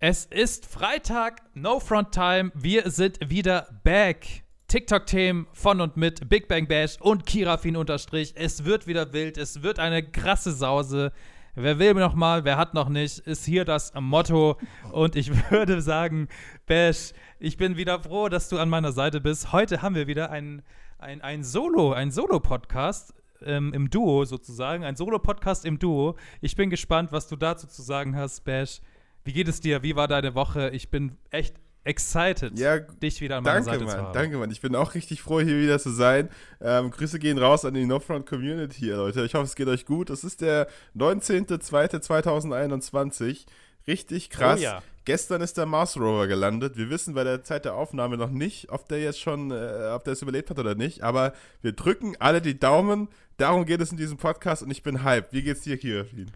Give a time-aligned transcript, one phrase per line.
[0.00, 2.52] Es ist Freitag, No Front Time.
[2.54, 4.44] Wir sind wieder back.
[4.68, 8.32] TikTok-Themen von und mit Big Bang Bash und Kirafin unterstrich.
[8.36, 11.10] Es wird wieder wild, es wird eine krasse Sause.
[11.56, 14.56] Wer will noch mal, wer hat noch nicht, ist hier das Motto.
[14.92, 16.28] Und ich würde sagen,
[16.66, 19.50] Bash, ich bin wieder froh, dass du an meiner Seite bist.
[19.50, 20.62] Heute haben wir wieder ein,
[20.98, 26.14] ein, ein Solo, ein Solo-Podcast ähm, im Duo sozusagen, ein Solo-Podcast im Duo.
[26.40, 28.80] Ich bin gespannt, was du dazu zu sagen hast, Bash.
[29.24, 29.82] Wie geht es dir?
[29.82, 30.70] Wie war deine Woche?
[30.70, 34.12] Ich bin echt excited, ja, dich wieder an meiner danke, Seite Mann, zu haben.
[34.12, 34.50] Danke, Mann.
[34.50, 36.28] Ich bin auch richtig froh, hier wieder zu sein.
[36.60, 39.24] Ähm, Grüße gehen raus an die No Front Community hier, Leute.
[39.24, 40.10] Ich hoffe, es geht euch gut.
[40.10, 43.46] Es ist der 19.02.2021.
[43.86, 44.60] Richtig krass.
[44.60, 44.82] Oh ja.
[45.06, 46.76] Gestern ist der Mars Rover gelandet.
[46.76, 50.04] Wir wissen bei der Zeit der Aufnahme noch nicht, ob der jetzt schon, äh, ob
[50.04, 51.02] der es überlebt hat oder nicht.
[51.02, 51.32] Aber
[51.62, 53.08] wir drücken alle die Daumen.
[53.38, 55.32] Darum geht es in diesem Podcast und ich bin hyped.
[55.32, 56.30] Wie geht's dir, Kirafin?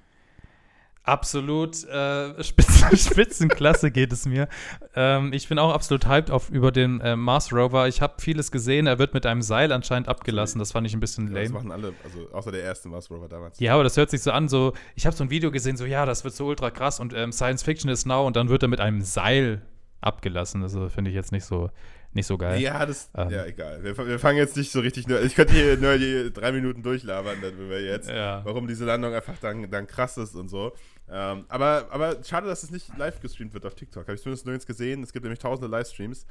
[1.05, 4.49] Absolut äh, Spitzen, Spitzenklasse geht es mir.
[4.95, 7.89] Ähm, ich bin auch absolut hyped auf, über den äh, Mars Rover.
[7.89, 8.87] Ich habe vieles gesehen.
[8.87, 10.61] Er wird mit einem Seil anscheinend abgelassen.
[10.61, 11.55] Das fand ich ein bisschen Ja, das lame.
[11.55, 13.59] machen alle, also außer der erste Mars Rover damals.
[13.59, 15.85] Ja, aber das hört sich so an, so, ich habe so ein Video gesehen, so,
[15.87, 18.63] ja, das wird so ultra krass und ähm, Science Fiction ist now und dann wird
[18.63, 19.63] er mit einem Seil
[20.01, 20.63] abgelassen.
[20.63, 21.71] Also finde ich jetzt nicht so,
[22.15, 22.61] nicht so geil.
[22.61, 23.31] Ja, das, Ähm.
[23.31, 23.83] ja, egal.
[23.83, 26.83] Wir, wir fangen jetzt nicht so richtig nur, ich könnte hier nur die drei Minuten
[26.83, 28.45] durchlabern, dann wir jetzt, Ja.
[28.45, 30.73] warum diese Landung einfach dann, dann krass ist und so.
[31.11, 34.03] Ähm, aber, aber schade, dass es nicht live gestreamt wird auf TikTok.
[34.05, 35.03] Habe ich zumindest nirgends gesehen.
[35.03, 36.27] Es gibt nämlich tausende Livestreams,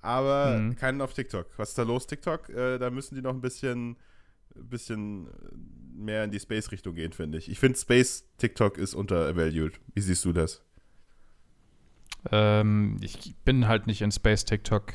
[0.00, 0.76] aber Mhm.
[0.76, 1.46] keinen auf TikTok.
[1.56, 2.48] Was ist da los, TikTok?
[2.50, 3.96] Äh, da müssen die noch ein bisschen,
[4.54, 5.28] bisschen
[5.94, 7.50] mehr in die Space-Richtung gehen, finde ich.
[7.50, 9.80] Ich finde Space-TikTok ist untervalued.
[9.94, 10.62] Wie siehst du das?
[12.30, 14.92] Ähm, ich bin halt nicht in Space TikTok.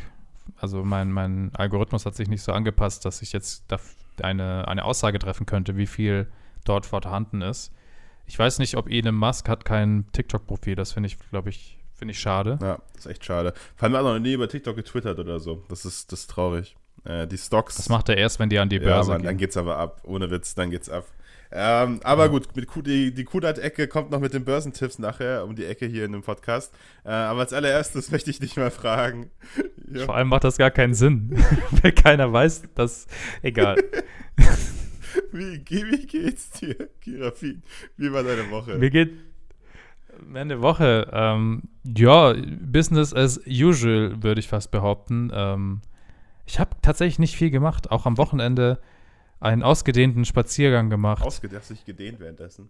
[0.56, 3.66] Also mein, mein Algorithmus hat sich nicht so angepasst, dass ich jetzt
[4.22, 6.28] eine, eine Aussage treffen könnte, wie viel
[6.66, 7.72] dort vorhanden ist.
[8.26, 10.76] Ich weiß nicht, ob Elon Musk hat kein TikTok-Profil.
[10.76, 12.60] Das finde ich, glaube ich, finde ich schade.
[12.62, 13.54] Ja, ist echt schade.
[13.76, 15.64] Vor allem hat er noch nie über TikTok getwittert oder so.
[15.70, 16.76] Das ist, das ist traurig.
[17.06, 17.76] Äh, die Stocks.
[17.78, 19.38] Das macht er erst, wenn die an die ja, Börse Mann, dann gehen.
[19.46, 20.02] geht's aber ab.
[20.04, 21.06] Ohne Witz, dann geht's ab.
[21.52, 25.56] Ähm, aber gut, mit Ku- die, die Kudat-Ecke kommt noch mit den Börsentipps nachher um
[25.56, 26.74] die Ecke hier in dem Podcast.
[27.06, 29.30] Äh, aber als allererstes möchte ich dich mal fragen.
[29.90, 30.04] Ja.
[30.04, 31.30] Vor allem macht das gar keinen Sinn,
[31.82, 33.08] weil keiner weiß, dass.
[33.42, 33.78] Egal.
[35.32, 37.64] Wie, wie geht's dir, Kirafin?
[37.96, 38.78] Wie war deine Woche?
[38.78, 39.14] Mir geht
[40.26, 45.32] meine Woche, ähm, ja, Business as usual, würde ich fast behaupten.
[45.34, 45.82] Ähm,
[46.46, 47.90] ich habe tatsächlich nicht viel gemacht.
[47.92, 48.80] Auch am Wochenende
[49.40, 51.24] einen ausgedehnten Spaziergang gemacht.
[51.24, 52.70] Ausgedacht, sich gedehnt währenddessen.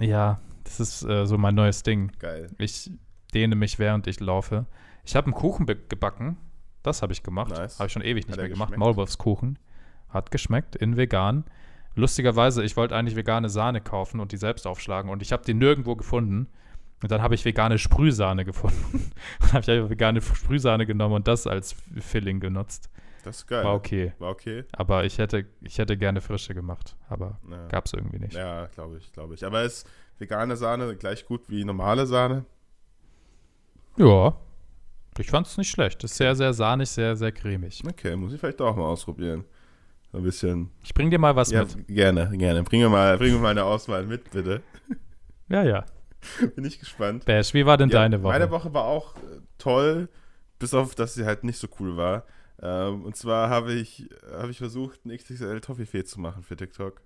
[0.00, 2.12] ja, das ist äh, so mein neues Ding.
[2.18, 2.50] Geil.
[2.58, 2.90] Ich
[3.34, 4.66] dehne mich, während ich laufe.
[5.04, 6.36] Ich habe einen Kuchen gebacken.
[6.82, 7.50] Das habe ich gemacht.
[7.50, 7.78] Nice.
[7.78, 8.70] Habe ich schon ewig nicht mehr gemacht.
[8.70, 8.78] geschmeckt?
[8.78, 9.58] Maulwurfskuchen.
[10.08, 11.44] Hat geschmeckt, in vegan.
[11.94, 15.54] Lustigerweise, ich wollte eigentlich vegane Sahne kaufen und die selbst aufschlagen und ich habe die
[15.54, 16.46] nirgendwo gefunden.
[17.02, 19.10] Und dann habe ich vegane Sprühsahne gefunden.
[19.40, 22.90] dann habe ich einfach vegane Sprühsahne genommen und das als Filling genutzt.
[23.24, 23.64] Das ist geil.
[23.64, 24.12] War okay.
[24.18, 24.64] War okay.
[24.72, 26.96] Aber ich hätte, ich hätte gerne frische gemacht.
[27.08, 27.66] Aber Ja.
[27.68, 28.34] gab es irgendwie nicht.
[28.34, 29.44] Ja, glaube ich, glaube ich.
[29.44, 32.44] Aber ist vegane Sahne gleich gut wie normale Sahne?
[33.96, 34.34] Ja.
[35.18, 36.04] Ich fand es nicht schlecht.
[36.04, 37.82] Ist sehr, sehr sahnig, sehr, sehr cremig.
[37.86, 39.44] Okay, muss ich vielleicht auch mal ausprobieren.
[40.12, 40.70] Ein bisschen.
[40.84, 41.88] Ich bring dir mal was ja, mit.
[41.88, 42.62] gerne, gerne.
[42.62, 44.62] Bring mir mal, bring mir mal eine Auswahl mit, bitte.
[45.48, 45.84] Ja, ja.
[46.54, 47.24] Bin ich gespannt.
[47.24, 48.32] Bash, wie war denn Ja, deine Woche?
[48.32, 50.08] Meine Woche war auch äh, toll,
[50.58, 52.24] bis auf, dass sie halt nicht so cool war.
[52.60, 57.00] Ähm, und zwar habe ich, habe ich versucht, ein XXL Toffifee zu machen für TikTok.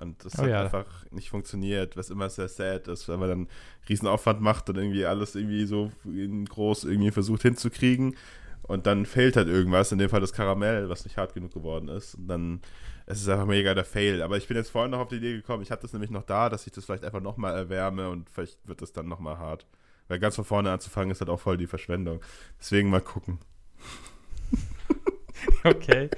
[0.00, 0.62] Und das Oh hat ja.
[0.62, 3.48] einfach nicht funktioniert, was immer sehr sad ist, weil man dann
[3.88, 8.16] riesen Aufwand macht und irgendwie alles irgendwie so in groß irgendwie versucht hinzukriegen.
[8.62, 11.88] Und dann fehlt halt irgendwas, in dem Fall das Karamell, was nicht hart genug geworden
[11.88, 12.14] ist.
[12.14, 12.60] Und dann
[13.06, 14.22] es ist einfach mega der Fail.
[14.22, 16.22] Aber ich bin jetzt vorhin noch auf die Idee gekommen, ich hatte das nämlich noch
[16.22, 19.66] da, dass ich das vielleicht einfach nochmal erwärme und vielleicht wird das dann nochmal hart.
[20.08, 22.20] Weil ganz von vorne anzufangen ist halt auch voll die Verschwendung.
[22.58, 23.38] Deswegen mal gucken.
[25.64, 26.08] Okay.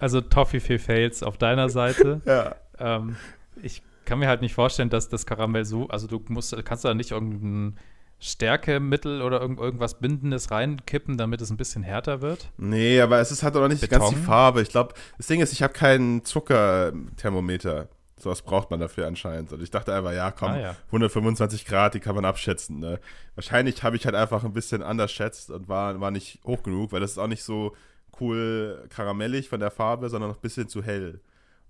[0.00, 2.20] Also Toffifee Fails auf deiner Seite.
[2.24, 2.54] Ja.
[2.78, 3.16] ähm,
[3.62, 6.94] ich kann mir halt nicht vorstellen, dass das Karamell so, also du musst, kannst da
[6.94, 7.76] nicht irgendein
[8.20, 12.50] Stärkemittel oder irgend, irgendwas Bindendes reinkippen, damit es ein bisschen härter wird.
[12.56, 13.98] Nee, aber es ist halt auch noch nicht Beton?
[13.98, 14.62] ganz die Farbe.
[14.62, 17.88] Ich glaube, das Ding ist, ich habe keinen Zuckerthermometer.
[18.16, 19.52] Sowas braucht man dafür anscheinend.
[19.52, 20.76] Und ich dachte einfach, ja, komm, Ah, ja.
[20.86, 22.80] 125 Grad, die kann man abschätzen.
[22.80, 22.98] Ne?
[23.36, 26.90] Wahrscheinlich habe ich halt einfach ein bisschen anders schätzt und war, war nicht hoch genug,
[26.92, 27.76] weil das ist auch nicht so
[28.20, 31.20] cool karamellig von der Farbe, sondern noch ein bisschen zu hell.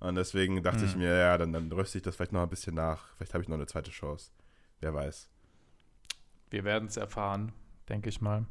[0.00, 1.00] Und deswegen dachte ich Hm.
[1.00, 3.14] mir, ja, dann, dann röste ich das vielleicht noch ein bisschen nach.
[3.16, 4.30] Vielleicht habe ich noch eine zweite Chance.
[4.80, 5.28] Wer weiß.
[6.50, 7.52] Wir werden es erfahren,
[7.88, 8.46] denke ich mal.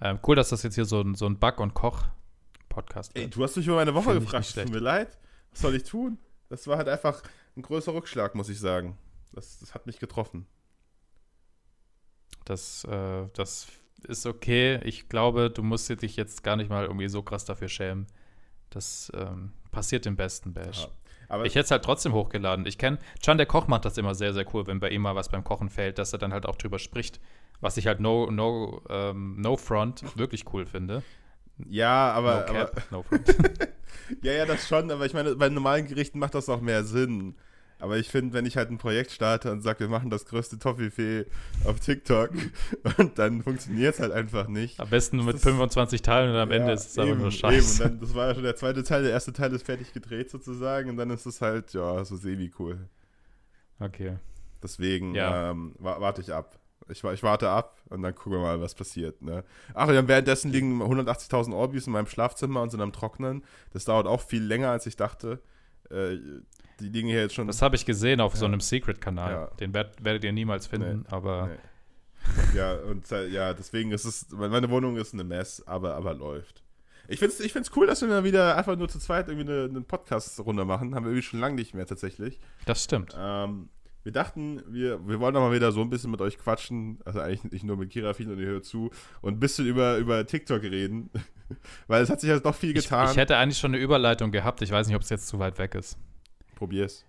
[0.00, 3.36] Ähm, cool, dass das jetzt hier so ein, so ein Back- und Koch-Podcast Ey, wird.
[3.36, 4.54] du hast mich über meine Woche Find gefragt.
[4.54, 5.16] Tut mir leid.
[5.52, 6.18] Was soll ich tun?
[6.48, 7.22] Das war halt einfach
[7.56, 8.98] ein größer Rückschlag, muss ich sagen.
[9.32, 10.46] Das, das hat mich getroffen.
[12.44, 13.68] Das, äh, das
[14.04, 14.80] ist okay.
[14.84, 18.06] Ich glaube, du musst dich jetzt gar nicht mal irgendwie so krass dafür schämen.
[18.70, 20.82] Das ähm, passiert im besten Bash.
[20.82, 20.88] Ja.
[21.28, 22.66] Aber ich hätte es halt trotzdem hochgeladen.
[22.66, 25.14] Ich kenne, Can der Koch macht das immer sehr, sehr cool, wenn bei ihm mal
[25.14, 27.20] was beim Kochen fällt, dass er dann halt auch drüber spricht.
[27.60, 31.02] Was ich halt no, no, ähm, no front wirklich cool finde.
[31.68, 33.28] ja, aber, no cap, aber no front.
[34.22, 37.36] ja, ja, das schon, aber ich meine, bei normalen Gerichten macht das auch mehr Sinn.
[37.80, 40.58] Aber ich finde, wenn ich halt ein Projekt starte und sage, wir machen das größte
[40.58, 41.24] Toffifee
[41.64, 42.30] auf TikTok
[42.98, 44.78] und dann funktioniert es halt einfach nicht.
[44.78, 47.30] Am besten nur mit Das- 25 Teilen und am Ende Ja, ist es aber nur
[47.30, 47.82] Scheiße.
[47.84, 50.30] Und dann, das war ja schon der zweite Teil, der erste Teil ist fertig gedreht
[50.30, 52.78] sozusagen und dann ist es halt, ja, so semi-cool.
[53.78, 54.16] Okay.
[54.62, 55.50] Deswegen Ja.
[55.50, 56.58] ähm, wa warte ich ab.
[56.88, 59.22] Ich, ich warte ab und dann gucken wir mal, was passiert.
[59.22, 59.44] Ne?
[59.74, 63.44] Ach, ja, währenddessen liegen 180.000 Orbis in meinem Schlafzimmer und sind am Trocknen.
[63.72, 65.40] Das dauert auch viel länger, als ich dachte.
[65.90, 66.18] Äh,
[66.80, 67.46] die liegen hier jetzt schon.
[67.46, 68.50] Das habe ich gesehen auf so Ja.
[68.52, 69.32] einem Secret-Kanal.
[69.32, 69.46] Ja.
[69.60, 72.58] Den werd, werdet ihr niemals finden, aber Nee.
[72.58, 76.62] ja, und ja, deswegen ist es, meine Wohnung ist eine Mess, aber, aber läuft.
[77.08, 79.50] Ich finde es ich find's cool, dass wir mal wieder einfach nur zu zweit irgendwie
[79.50, 80.94] eine, eine Podcast-Runde machen.
[80.94, 82.38] Haben wir irgendwie schon lange nicht mehr tatsächlich.
[82.66, 83.16] das stimmt.
[83.18, 83.68] Ähm,
[84.02, 87.00] wir dachten, wir, wir wollen doch mal wieder so ein bisschen mit euch quatschen.
[87.04, 88.90] Also eigentlich nicht nur mit Kira viel und ihr hört zu.
[89.22, 91.10] Und ein bisschen über, über TikTok reden.
[91.88, 93.10] Weil es hat sich ja doch viel Ich, getan.
[93.10, 94.62] ich hätte eigentlich schon eine Überleitung gehabt.
[94.62, 95.98] Ich weiß nicht, ob es jetzt zu weit weg ist.
[96.60, 97.06] Probier's.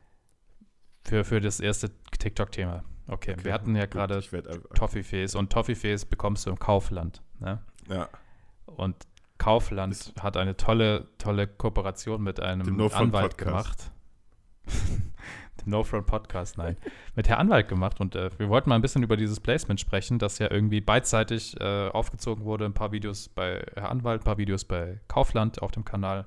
[1.03, 2.85] Für, für das erste TikTok-Thema.
[3.07, 4.23] Okay, wir hatten ja gerade
[4.75, 7.21] Toffifees und Toffifees bekommst du im Kaufland.
[7.41, 7.59] Ne?
[7.89, 8.07] Ja.
[8.65, 8.95] Und
[9.37, 13.91] Kaufland hat eine tolle, tolle Kooperation mit einem No-Front Anwalt gemacht.
[15.65, 16.77] Dem No Front Podcast, nein.
[17.15, 17.99] mit Herr Anwalt gemacht.
[17.99, 21.59] Und äh, wir wollten mal ein bisschen über dieses Placement sprechen, das ja irgendwie beidseitig
[21.59, 22.63] äh, aufgezogen wurde.
[22.63, 26.25] Ein paar Videos bei Herr Anwalt, ein paar Videos bei Kaufland auf dem Kanal.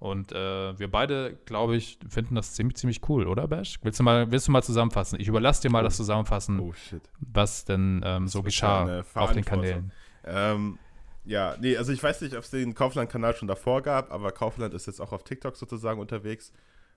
[0.00, 3.78] Und äh, wir beide, glaube ich, finden das ziemlich, ziemlich cool, oder Bash?
[3.82, 5.20] Willst du mal, willst du mal zusammenfassen?
[5.20, 5.84] Ich überlasse dir mal Oh.
[5.84, 7.02] das Zusammenfassen, Oh shit.
[7.20, 9.44] was denn ähm, so geschah auf den.
[9.44, 9.92] Kanälen.
[10.24, 10.78] Ähm,
[11.26, 14.72] ja, nee, also ich weiß nicht, ob es den Kaufland-Kanal schon davor gab, aber Kaufland
[14.72, 16.50] ist jetzt auch auf TikTok sozusagen unterwegs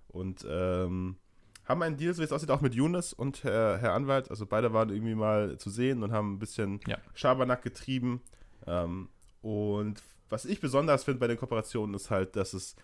[0.07, 1.17] und ähm,
[1.65, 4.29] haben einen Deal, so wie es aussieht, auch mit Younes und Herr, Herr Anwalt.
[4.29, 6.97] Also beide waren irgendwie mal zu sehen und haben ein bisschen Ja.
[7.15, 8.21] Schabernack getrieben.
[8.65, 9.09] Ähm,
[9.41, 12.75] und was ich besonders finde bei den Kooperationen ist halt, dass es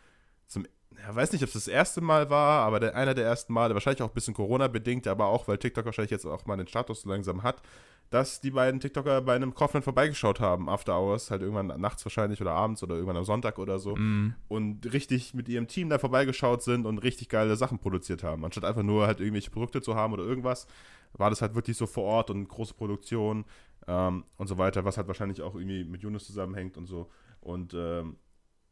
[0.50, 0.66] zum,
[0.98, 3.74] ja, weiß nicht, ob es das erste Mal war, aber der, einer der ersten Male,
[3.74, 7.02] wahrscheinlich auch ein bisschen Corona-bedingt, aber auch, weil TikTok wahrscheinlich jetzt auch mal den Status
[7.02, 7.62] so langsam hat,
[8.10, 12.42] dass die beiden TikToker bei einem Kaufland vorbeigeschaut haben, After Hours, halt irgendwann nachts wahrscheinlich
[12.42, 16.00] oder abends oder irgendwann am Sonntag oder so Mm, und richtig mit ihrem Team da
[16.00, 18.44] vorbeigeschaut sind und richtig geile Sachen produziert haben.
[18.44, 20.66] Anstatt einfach nur halt irgendwelche Produkte zu haben oder irgendwas,
[21.14, 23.46] war das halt wirklich so vor Ort und große Produktion
[23.88, 27.10] ähm, und so weiter, was halt wahrscheinlich auch irgendwie mit Yunus zusammenhängt und so.
[27.42, 28.18] Und ähm,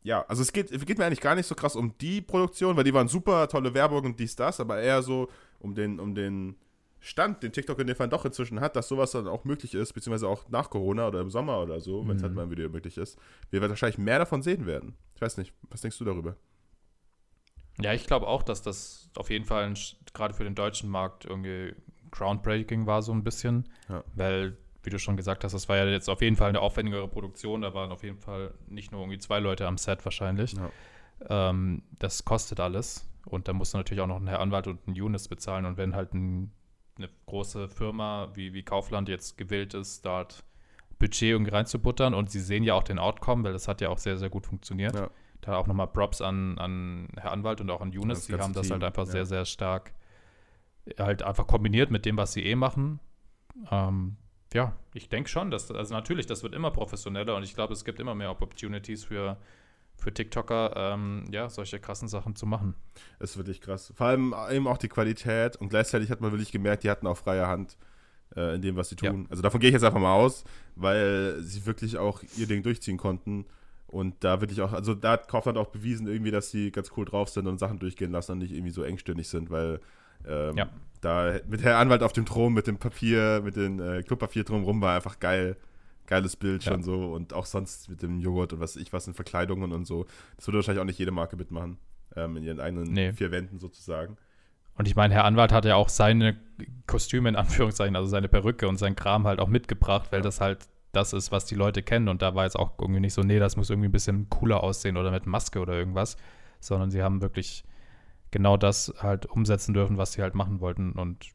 [0.07, 2.85] ja, also es geht, geht mir eigentlich gar nicht so krass um die Produktion, weil
[2.85, 5.27] die waren super, tolle Werbung und dies, das, aber eher so
[5.59, 6.55] um den, um den
[7.01, 9.91] Stand, den TikTok in dem Fall doch inzwischen hat, dass sowas dann auch möglich ist,
[9.93, 12.25] beziehungsweise auch nach Corona oder im Sommer oder so, wenn es Mhm.
[12.25, 13.19] halt mal wieder möglich ist,
[13.51, 14.95] wir wahrscheinlich mehr davon sehen werden.
[15.15, 16.37] Ich weiß nicht, was denkst du darüber?
[17.81, 19.77] Ja, ich glaube auch, dass das auf jeden Fall ein
[20.13, 21.75] gerade für den deutschen Markt irgendwie
[22.11, 23.67] groundbreaking war, so ein bisschen.
[23.89, 24.03] Ja.
[24.15, 24.57] Weil,
[24.87, 27.61] wie du schon gesagt hast, das war ja jetzt auf jeden Fall eine aufwendigere Produktion.
[27.61, 30.53] Da waren auf jeden Fall nicht nur irgendwie zwei Leute am Set wahrscheinlich.
[30.53, 31.49] Ja.
[31.49, 33.05] Ähm, das kostet alles.
[33.25, 35.65] Und da musst du natürlich auch noch einen Herr Anwalt und einen Younes bezahlen.
[35.65, 36.53] Und wenn halt ein,
[36.97, 40.45] eine große Firma wie, wie Kaufland jetzt gewillt ist, dort
[40.99, 43.97] Budget irgendwie reinzubuttern und sie sehen ja auch den Outcome, weil das hat ja auch
[43.97, 44.95] sehr, sehr gut funktioniert.
[44.95, 45.09] Ja.
[45.41, 48.67] Da auch nochmal Props an, an Herr Anwalt und auch an Die ganze haben das
[48.67, 49.11] Team, halt einfach ja.
[49.11, 49.93] sehr, sehr stark
[50.97, 53.01] halt einfach kombiniert mit dem, was sie eh machen.
[53.69, 54.15] Ähm,
[54.53, 57.85] ja, ich denke schon, dass, also natürlich, das wird immer professioneller und ich glaube, es
[57.85, 59.37] gibt immer mehr Opportunities für,
[59.97, 62.75] für TikToker, ähm, ja, solche krassen Sachen zu machen.
[63.19, 63.91] Das ist wirklich krass.
[63.95, 67.17] Vor allem eben auch die Qualität und gleichzeitig hat man wirklich gemerkt, die hatten auch
[67.17, 67.77] freie Hand
[68.35, 69.27] äh, in dem, was sie tun.
[69.29, 70.43] Also davon gehe ich jetzt einfach mal aus,
[70.75, 73.45] weil sie wirklich auch ihr Ding durchziehen konnten.
[73.87, 77.05] Und da wirklich auch, also da hat Kaufland auch bewiesen irgendwie, dass sie ganz cool
[77.05, 79.79] drauf sind und Sachen durchgehen lassen und nicht irgendwie so engstirnig sind, weil
[80.27, 80.69] ähm, Ja.
[81.01, 84.81] da mit Herr Anwalt auf dem Thron, mit dem Papier, mit dem äh, Klopapier drumherum
[84.81, 85.57] war einfach geil.
[86.05, 86.71] Geiles Bild Ja.
[86.71, 89.85] schon so und auch sonst mit dem Joghurt und was ich was in Verkleidungen und
[89.85, 90.05] so.
[90.37, 91.77] Das würde wahrscheinlich auch nicht jede Marke mitmachen.
[92.15, 93.11] Ähm, in ihren eigenen Nee.
[93.11, 94.15] vier Wänden sozusagen.
[94.75, 96.37] Und ich meine, Herr Anwalt hat ja auch seine
[96.87, 100.23] Kostüme in Anführungszeichen, also seine Perücke und sein Kram halt auch mitgebracht, weil Ja.
[100.23, 100.59] das halt
[100.93, 102.07] das ist, was die Leute kennen.
[102.07, 104.63] Und da war jetzt auch irgendwie nicht so, nee, das muss irgendwie ein bisschen cooler
[104.63, 106.15] aussehen oder mit Maske oder irgendwas,
[106.59, 107.65] sondern sie haben wirklich
[108.31, 110.91] genau das halt umsetzen dürfen, was sie halt machen wollten.
[110.93, 111.25] Und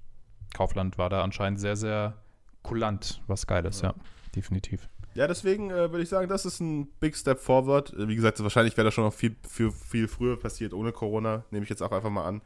[0.55, 2.15] Kaufland war da anscheinend sehr, sehr
[2.63, 3.95] kulant, was geil ist, ja, Ja.
[4.37, 4.89] definitiv.
[5.15, 7.93] Ja, deswegen äh, würde ich sagen, das ist ein Big Step forward.
[7.93, 11.45] Äh, Wie gesagt, wahrscheinlich wäre das schon noch viel, viel, viel früher passiert ohne Corona,
[11.51, 12.41] nehme ich jetzt auch einfach mal an.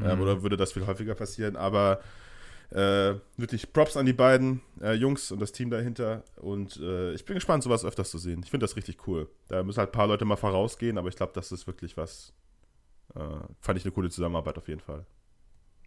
[0.00, 0.20] Ähm, Mhm.
[0.22, 1.56] oder würde das viel häufiger passieren.
[1.56, 2.00] Aber
[2.70, 6.22] Äh, wirklich Props an die beiden äh, Jungs und das Team dahinter.
[6.36, 8.40] Und äh, ich bin gespannt, sowas öfters zu sehen.
[8.44, 9.28] Ich finde das richtig cool.
[9.48, 12.32] Da müssen halt ein paar Leute mal vorausgehen, aber ich glaube, das ist wirklich was.
[13.14, 13.20] Äh,
[13.60, 15.06] fand ich eine coole Zusammenarbeit auf jeden Fall.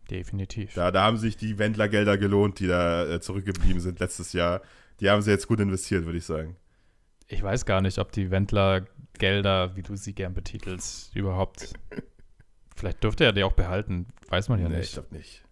[0.09, 0.73] Definitiv.
[0.75, 4.61] Da, da haben sich die Wendler-Gelder gelohnt, die da äh, zurückgeblieben sind letztes Jahr.
[4.99, 6.55] Die haben sie jetzt gut investiert, würde ich sagen.
[7.27, 11.73] Ich weiß gar nicht, ob die Wendler-Gelder, wie du sie gern betitelst, überhaupt.
[12.75, 14.07] vielleicht dürfte er die auch behalten.
[14.29, 14.89] Weiß man ja nee, nicht.
[14.89, 15.43] Ich glaube nicht.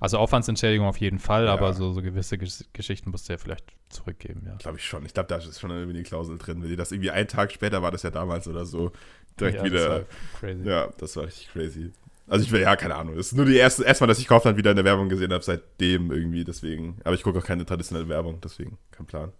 [0.00, 1.52] Also Aufwandsentschädigung auf jeden Fall, ja.
[1.52, 4.54] aber so, so gewisse Gesch Geschichten musste er vielleicht zurückgeben, ja.
[4.56, 5.04] Glaube ich schon.
[5.04, 6.62] Ich glaube, da ist schon irgendwie eine Klausel drin.
[6.62, 8.92] Wenn die das irgendwie einen Tag später war das ja damals oder so,
[9.40, 10.04] direkt ja, wieder.
[10.40, 10.56] Das.
[10.64, 11.92] Ja, das war richtig crazy.
[12.26, 13.16] Also ich will, ja, keine Ahnung.
[13.16, 15.42] Das ist nur die erste, erstmal, dass ich Kaufland wieder in der Werbung gesehen habe,
[15.42, 16.98] seitdem irgendwie, deswegen.
[17.04, 19.32] Aber ich gucke auch keine traditionelle Werbung, deswegen, kein Plan.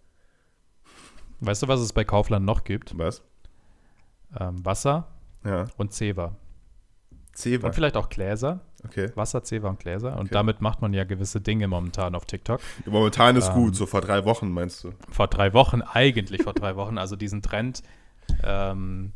[1.41, 2.97] Weißt du, was es bei Kaufland noch gibt?
[2.99, 3.23] Was?
[4.39, 5.09] Ähm, Wasser
[5.45, 5.67] ja.
[5.77, 6.35] und Zewa.
[7.35, 7.69] Zewa.
[7.69, 8.61] Und vielleicht auch Gläser.
[8.85, 9.11] Okay.
[9.15, 10.15] Wasser, Zewa und Gläser.
[10.15, 10.29] Und okay.
[10.33, 12.61] damit macht man ja gewisse Dinge momentan auf TikTok.
[12.87, 14.93] Momentan ist ähm, gut, so vor drei Wochen meinst du?
[15.11, 16.99] Vor drei Wochen, eigentlich vor drei Wochen.
[16.99, 17.83] Also diesen Trend,
[18.43, 19.13] ähm,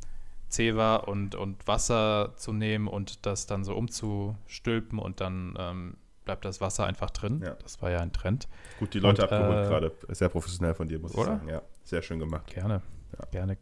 [0.53, 6.45] Zewa und, und Wasser zu nehmen und das dann so umzustülpen und dann ähm, bleibt
[6.45, 7.43] das Wasser einfach drin.
[7.45, 7.57] Ja.
[7.63, 8.49] Das war ja ein Trend.
[8.79, 9.93] Gut, die Leute und, abgeholt äh, gerade.
[10.09, 11.23] Sehr professionell von dir, muss oder?
[11.23, 11.49] ich sagen.
[11.49, 12.47] Ja, sehr schön gemacht.
[12.47, 12.83] Gerne.
[13.19, 13.25] Ja.
[13.31, 13.57] Gerne.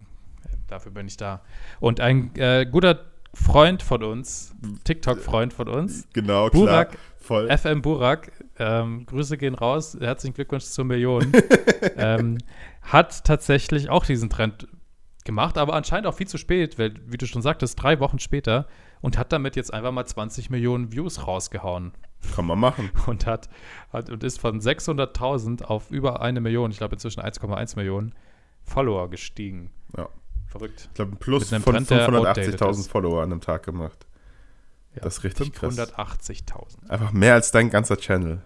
[0.66, 1.42] Dafür bin ich da.
[1.80, 3.00] Und ein äh, guter
[3.32, 4.52] Freund von uns,
[4.84, 6.08] TikTok-Freund von uns.
[6.12, 7.02] Genau, Burak, klar.
[7.18, 7.56] Voll.
[7.56, 11.32] FM Burak, ähm, Grüße gehen raus, herzlichen Glückwunsch zur Million,
[11.96, 12.38] ähm,
[12.82, 14.66] hat tatsächlich auch diesen Trend
[15.24, 18.66] gemacht, aber anscheinend auch viel zu spät, weil, wie du schon sagtest, drei Wochen später
[19.00, 21.92] und hat damit jetzt einfach mal 20 Millionen Views rausgehauen.
[22.34, 22.90] Kann man machen.
[23.06, 23.48] Und hat,
[23.94, 28.14] hat und ist von 600.000 auf über eine Million, ich glaube inzwischen 1,1 Millionen
[28.62, 29.70] Follower gestiegen.
[29.96, 30.10] Ja.
[30.48, 30.88] Verrückt.
[30.90, 34.06] Ich glaube, ein Plus von 580.000 Follower an einem Tag gemacht.
[34.94, 36.76] Ja, das ist richtig 580 krass.
[36.84, 36.90] 580.000.
[36.90, 38.42] Einfach mehr als dein ganzer Channel.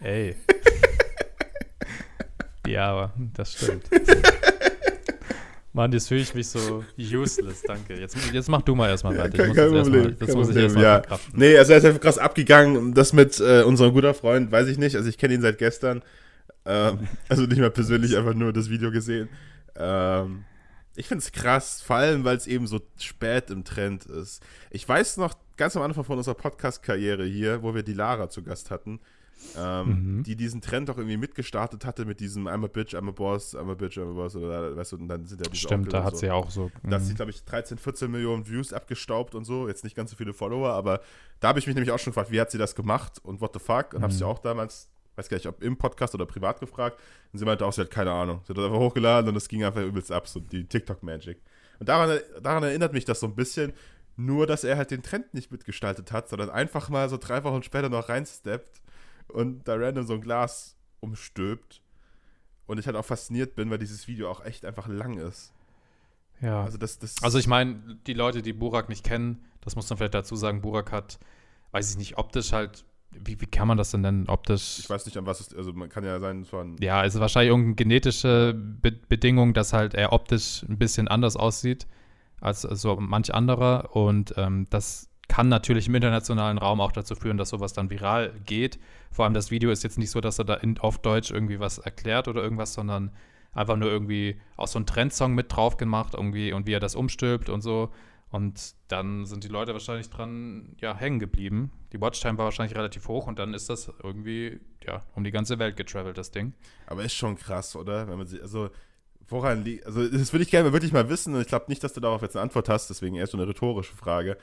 [0.00, 0.36] Ey.
[2.66, 3.90] ja, aber das stimmt.
[5.72, 7.94] Mann, jetzt fühle ich mich so useless, danke.
[7.98, 9.38] Jetzt, jetzt mach du mal erstmal weiter.
[9.38, 10.02] Kein, kein Problem.
[10.02, 10.94] Mal, das muss Problem, ich erstmal ja.
[10.94, 11.38] verkraften.
[11.38, 12.94] Nee, also er ist einfach krass abgegangen.
[12.94, 14.96] Das mit äh, unserem guter Freund, weiß ich nicht.
[14.96, 16.02] Also ich kenne ihn seit gestern.
[16.64, 19.28] Ähm, also nicht mal persönlich, einfach nur das Video gesehen.
[19.76, 20.44] Ähm,
[20.96, 24.42] ich finde es krass, vor allem, weil es eben so spät im Trend ist.
[24.70, 28.42] Ich weiß noch ganz am Anfang von unserer Podcast-Karriere hier, wo wir die Lara zu
[28.42, 28.98] Gast hatten,
[29.56, 30.22] ähm, mhm.
[30.22, 33.54] die diesen Trend auch irgendwie mitgestartet hatte mit diesem I'm a Bitch, I'm a Boss,
[33.54, 35.92] I'm a Bitch, I'm a Boss, oder weißt du, und dann sind ja diese Stimmt,
[35.92, 36.20] da hat so.
[36.20, 36.70] sie auch so.
[36.82, 40.10] Da hat sie, glaube ich, 13, 14 Millionen Views abgestaubt und so, jetzt nicht ganz
[40.10, 41.00] so viele Follower, aber
[41.40, 43.52] da habe ich mich nämlich auch schon gefragt, wie hat sie das gemacht und what
[43.54, 44.04] the fuck, und mhm.
[44.04, 46.98] habe sie auch damals weiß gar nicht, ob im Podcast oder privat gefragt.
[47.32, 48.40] Und sie meinte auch, sie hat keine Ahnung.
[48.44, 51.42] Sie hat das einfach hochgeladen und es ging einfach übelst ab, so die TikTok-Magic.
[51.78, 53.72] Und daran, daran erinnert mich das so ein bisschen,
[54.16, 57.62] nur dass er halt den Trend nicht mitgestaltet hat, sondern einfach mal so drei Wochen
[57.62, 58.82] später noch reinsteppt
[59.30, 61.82] und da random so ein Glas umstülpt.
[62.66, 65.52] Und ich halt auch fasziniert bin, weil dieses Video auch echt einfach lang ist.
[66.40, 66.62] Ja.
[66.62, 69.96] Also, das, das also ich meine, die Leute, die Burak nicht kennen, das muss man
[69.96, 71.18] vielleicht dazu sagen, Burak hat,
[71.72, 74.28] weiß ich nicht, optisch halt wie, wie kann man das denn nennen?
[74.28, 74.78] Optisch?
[74.78, 76.76] Ich weiß nicht, an was es, also man kann ja sein von.
[76.80, 81.36] Ja, es ist wahrscheinlich irgendeine genetische Be Bedingung, dass halt er optisch ein bisschen anders
[81.36, 81.86] aussieht
[82.40, 83.96] als so manch anderer.
[83.96, 88.32] Und ähm, das kann natürlich im internationalen Raum auch dazu führen, dass sowas dann viral
[88.46, 88.80] geht.
[89.12, 91.60] Vor allem das Video ist jetzt nicht so, dass er da in, auf Deutsch irgendwie
[91.60, 93.12] was erklärt oder irgendwas, sondern
[93.52, 96.96] einfach nur irgendwie auch so einen Trendsong mit drauf gemacht irgendwie und wie er das
[96.96, 97.90] umstülpt und so.
[98.30, 101.70] Und dann sind die Leute wahrscheinlich dran, ja, hängen geblieben.
[101.92, 105.60] Die Watchtime war wahrscheinlich relativ hoch und dann ist das irgendwie, ja, um die ganze
[105.60, 106.54] Welt getravelt, das Ding.
[106.86, 108.08] Aber ist schon krass, oder?
[108.08, 108.70] Wenn man sich, also,
[109.28, 111.92] woran liegt, also, das würde ich gerne wirklich mal wissen und ich glaube nicht, dass
[111.92, 114.36] du darauf jetzt eine Antwort hast, deswegen eher so eine rhetorische Frage.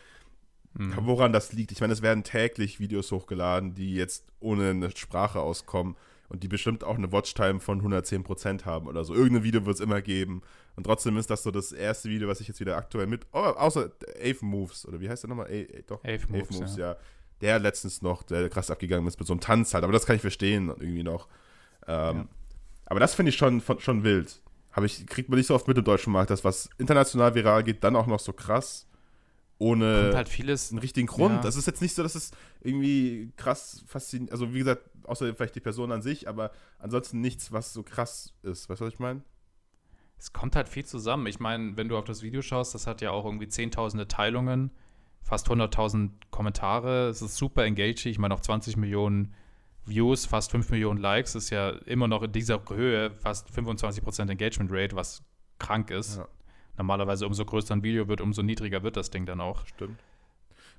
[0.74, 0.94] Mhm.
[1.02, 1.72] Woran das liegt?
[1.72, 5.96] Ich meine, es werden täglich Videos hochgeladen, die jetzt ohne eine Sprache auskommen
[6.30, 9.14] und die bestimmt auch eine Watchtime von 110% haben oder so.
[9.14, 10.42] Irgendein Video wird es immer geben.
[10.76, 13.26] Und trotzdem ist das so das erste Video, was ich jetzt wieder aktuell mit.
[13.32, 15.48] Oh, außer Ave Moves, oder wie heißt der nochmal?
[15.48, 16.92] A, doch, Ave Moves, Ave Moves ja.
[16.92, 16.98] ja.
[17.42, 19.84] Der letztens noch, der krass abgegangen ist mit so einem Tanz halt.
[19.84, 21.28] Aber das kann ich verstehen, irgendwie noch.
[21.88, 22.28] Ähm, ja.
[22.86, 24.42] Aber das finde ich schon, schon wild.
[24.84, 27.84] ich, kriegt man nicht so oft mit im deutschen Markt, dass was international viral geht,
[27.84, 28.87] dann auch noch so krass
[29.60, 31.36] ohne halt vieles, einen richtigen Grund.
[31.36, 31.42] Ja.
[31.42, 35.56] Das ist jetzt nicht so, dass es irgendwie krass faszinierend, also wie gesagt, außer vielleicht
[35.56, 38.70] die Person an sich, aber ansonsten nichts, was so krass ist.
[38.70, 39.22] Weißt du, was ich meine?
[40.20, 41.28] Es kommt halt viel zusammen.
[41.28, 44.72] Ich meine, wenn du auf das Video schaust, das hat ja auch irgendwie zehntausende Teilungen,
[45.22, 47.10] fast 100.000 Kommentare.
[47.10, 48.12] Es ist super engaging.
[48.12, 49.34] Ich meine, auch 20 Millionen
[49.86, 54.72] Views, fast 5 Millionen Likes ist ja immer noch in dieser Höhe fast 25% Engagement
[54.72, 55.24] Rate, was
[55.60, 56.18] krank ist.
[56.18, 56.28] Ja.
[56.78, 59.66] Normalerweise umso größer ein Video wird, umso niedriger wird das Ding dann auch.
[59.66, 60.00] Stimmt.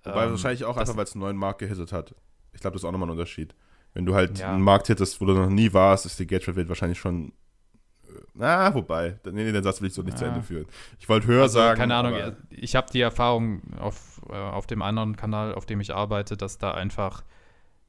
[0.04, 2.14] Wobei ähm, wahrscheinlich auch einfach, weil es einen neuen Markt gehittet hat.
[2.52, 3.54] Ich glaube, das ist auch nochmal ein Unterschied.
[3.94, 4.52] Wenn du halt Ja.
[4.52, 7.32] einen Markt hittest, wo du noch nie warst, ist die Engagement-Rate wahrscheinlich schon.
[8.06, 9.18] äh, Na, wobei.
[9.24, 10.30] Nee, nee, den Satz will ich so nicht zu Ja.
[10.30, 10.66] Ende führen.
[10.98, 11.78] Ich wollte höher Also, sagen.
[11.78, 12.14] keine Ahnung,
[12.50, 16.58] ich habe die Erfahrung auf, äh, auf dem anderen Kanal, auf dem ich arbeite, dass
[16.58, 17.24] da einfach,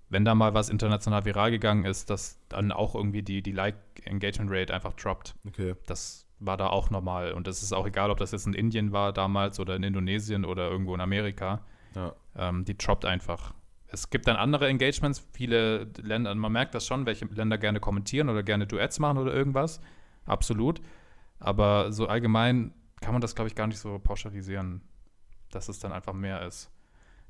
[0.10, 4.74] wenn da mal was international viral gegangen ist, dass dann auch irgendwie die, die Like-Engagement-Rate
[4.74, 5.36] einfach droppt.
[5.48, 5.76] Okay.
[5.86, 7.34] Das war da auch normal.
[7.34, 10.46] Und es ist auch egal, ob das jetzt in Indien war damals oder in Indonesien
[10.46, 11.62] oder irgendwo in Amerika.
[11.96, 12.14] Ja.
[12.36, 13.54] Ähm, die droppt einfach.
[13.88, 18.30] Es gibt dann andere Engagements, viele Länder, man merkt das schon, welche Länder gerne kommentieren
[18.30, 19.82] oder gerne Duets machen oder irgendwas.
[20.26, 20.82] Absolut.
[21.40, 24.82] Aber so allgemein kann man das, glaube ich, gar nicht so pauschalisieren,
[25.52, 26.72] dass es dann einfach mehr ist.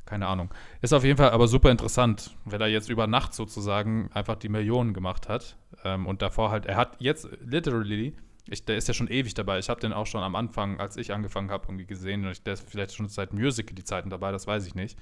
[0.06, 0.52] Keine Ahnung.
[0.82, 4.50] Ist auf jeden Fall aber super interessant, wenn er jetzt über Nacht sozusagen einfach die
[4.50, 5.56] Millionen gemacht hat.
[5.84, 8.16] Ähm, und davor halt, er hat jetzt literally,
[8.52, 9.60] ich, der ist ja schon ewig dabei.
[9.60, 12.26] Ich habe den auch schon am Anfang, als ich angefangen habe, irgendwie gesehen.
[12.26, 14.98] Und ich, der ist vielleicht schon seit Musical die Zeiten dabei, das weiß ich nicht.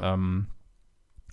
[0.00, 0.46] Ähm,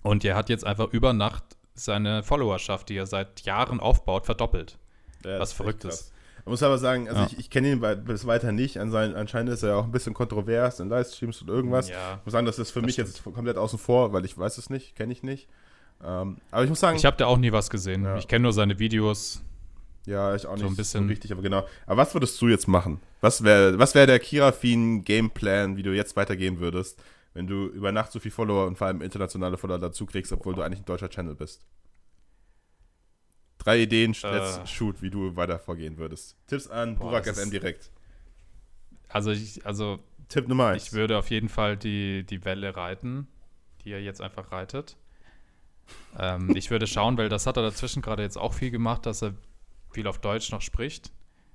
[0.02, 1.44] und er hat jetzt einfach über Nacht
[1.74, 4.78] seine Followerschaft, die er seit Jahren aufbaut, verdoppelt.
[5.24, 6.12] Ja, was verrückt ist.
[6.44, 7.26] Man muss aber sagen, also Ja.
[7.28, 8.76] ich, ich kenne ihn bis weiter nicht.
[8.78, 11.88] Anscheinend ist er ja auch ein bisschen kontrovers in Livestreams und irgendwas.
[11.88, 12.16] Ja.
[12.18, 14.58] Ich muss sagen, das ist für Das mich jetzt komplett außen vor, weil ich weiß
[14.58, 15.48] es nicht, kenne ich nicht.
[16.04, 18.06] Ähm, aber ich muss sagen, Ich habe da auch nie was gesehen.
[18.16, 19.44] Ich kenne nur seine Videos.
[20.06, 21.66] Ja, ich auch nicht so ein bisschen- richtig, aber genau.
[21.86, 23.00] Aber was würdest du jetzt machen?
[23.20, 27.00] Was wäre was wär der Kirafin Gameplan, wie du jetzt weitergehen würdest,
[27.34, 30.54] wenn du über Nacht so viel Follower und vor allem internationale Follower dazu kriegst, obwohl
[30.54, 31.64] du eigentlich ein deutscher Channel bist?
[33.58, 34.32] Drei Ideen, Äh.
[34.32, 36.36] let's shoot, wie du weiter vorgehen würdest.
[36.48, 37.90] Tipps an Boah, Burak FM direkt.
[39.08, 40.84] Also ich, also Tipp Nummer eins.
[40.88, 43.28] ich würde auf jeden Fall die, die Welle reiten,
[43.84, 44.96] die er jetzt einfach reitet.
[46.18, 49.22] Ähm, ich würde schauen, weil das hat er dazwischen gerade jetzt auch viel gemacht, dass
[49.22, 49.34] er
[49.92, 51.12] viel auf Deutsch noch spricht.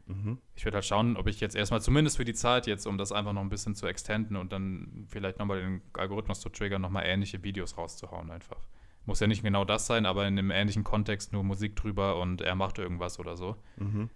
[0.07, 0.37] Mhm.
[0.55, 3.11] Ich würde halt schauen, ob ich jetzt erstmal, zumindest für die Zeit jetzt, um das
[3.11, 7.05] einfach noch ein bisschen zu extenden und dann vielleicht nochmal den Algorithmus zu triggern, nochmal
[7.05, 8.59] ähnliche Videos rauszuhauen einfach.
[9.05, 12.41] Muss ja nicht genau das sein, aber in einem ähnlichen Kontext nur Musik drüber und
[12.41, 13.55] er macht irgendwas oder so.
[13.77, 14.09] Mhm.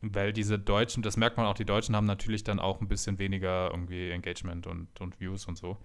[0.00, 3.18] Weil diese Deutschen, das merkt man auch, die Deutschen haben natürlich dann auch ein bisschen
[3.18, 5.78] weniger irgendwie Engagement und, und Views und so.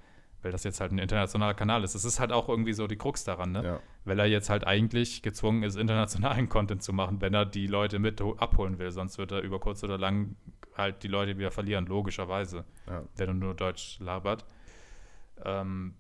[0.44, 1.94] Weil das jetzt halt ein internationaler Kanal ist.
[1.94, 3.64] Das ist halt auch irgendwie so die Krux daran, ne?
[3.64, 3.80] Ja.
[4.06, 8.00] Weil er jetzt halt eigentlich gezwungen ist, internationalen Content zu machen, wenn er die Leute
[8.00, 8.92] mit ho- abholen will.
[8.92, 10.36] Sonst wird er über kurz oder lang
[10.76, 13.04] halt die Leute wieder verlieren, logischerweise, Ja.
[13.18, 14.46] wenn er nur Deutsch labert.
[15.46, 15.94] Ähm,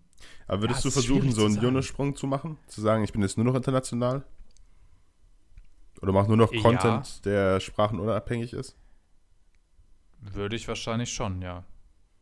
[0.47, 1.61] Aber würdest Ja, du versuchen, so einen.
[1.61, 2.57] Jonas-Sprung zu machen?
[2.67, 4.23] Zu sagen, ich bin jetzt nur noch international?
[6.01, 6.51] Oder mach nur noch.
[6.51, 8.75] Content, der sprachenunabhängig ist?
[10.19, 11.63] Würde ich wahrscheinlich schon, ja.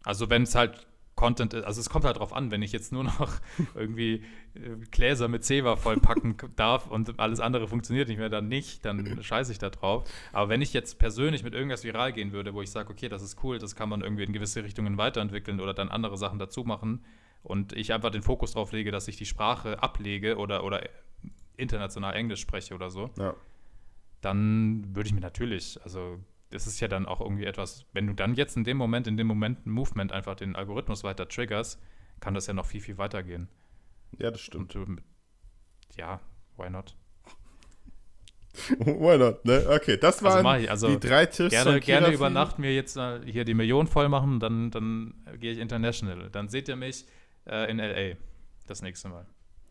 [0.04, 0.88] Also wenn es halt
[1.20, 3.42] Content ist, also es kommt halt drauf an, wenn ich jetzt nur noch
[3.76, 8.86] irgendwie äh, Gläser mit Zewa vollpacken darf und alles andere funktioniert nicht mehr, dann nicht,
[8.86, 10.06] dann scheiße ich da drauf.
[10.32, 13.22] Aber wenn ich jetzt persönlich mit irgendwas viral gehen würde, wo ich sage, okay, das
[13.22, 16.64] ist cool, das kann man irgendwie in gewisse Richtungen weiterentwickeln oder dann andere Sachen dazu
[16.64, 17.04] machen
[17.44, 20.88] und ich einfach den Fokus drauf lege, dass ich die Sprache ablege oder, oder
[21.58, 23.34] international Englisch spreche oder so, Ja.
[24.22, 26.18] dann würde ich mir natürlich, also
[26.52, 29.18] das ist ja dann auch irgendwie etwas, wenn du dann jetzt in dem Moment, in
[29.18, 31.80] dem Moment ein Movement einfach den Algorithmus weiter triggerst,
[32.20, 33.48] kann das ja noch viel, viel weiter gehen.
[34.18, 34.76] Ja, das stimmt.
[34.76, 35.02] Und du,
[35.98, 36.20] ja,
[36.58, 36.96] why not?
[38.80, 39.64] Why not, ne?
[39.70, 42.14] Okay, das Also waren mach ich, also die drei Tipps Gerne, von gerne Kirafin.
[42.16, 46.30] über Nacht mir jetzt äh, hier die Million voll machen, dann, dann gehe ich international.
[46.32, 47.06] Dann seht ihr mich
[47.46, 48.18] äh, in LA
[48.66, 49.28] das nächste Mal.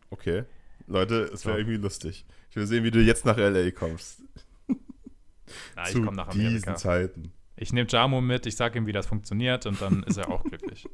[0.09, 0.45] Okay.
[0.87, 1.59] Leute, es wäre So.
[1.59, 2.25] irgendwie lustig.
[2.49, 3.69] Ich will sehen, wie du jetzt nach L.A.
[3.71, 4.23] kommst.
[5.75, 6.75] Na, ich komme nach diesen Amerika.
[6.75, 7.31] Zeiten.
[7.55, 10.43] Ich nehme Jamo mit, ich sage ihm, wie das funktioniert und dann ist er auch
[10.43, 10.87] glücklich.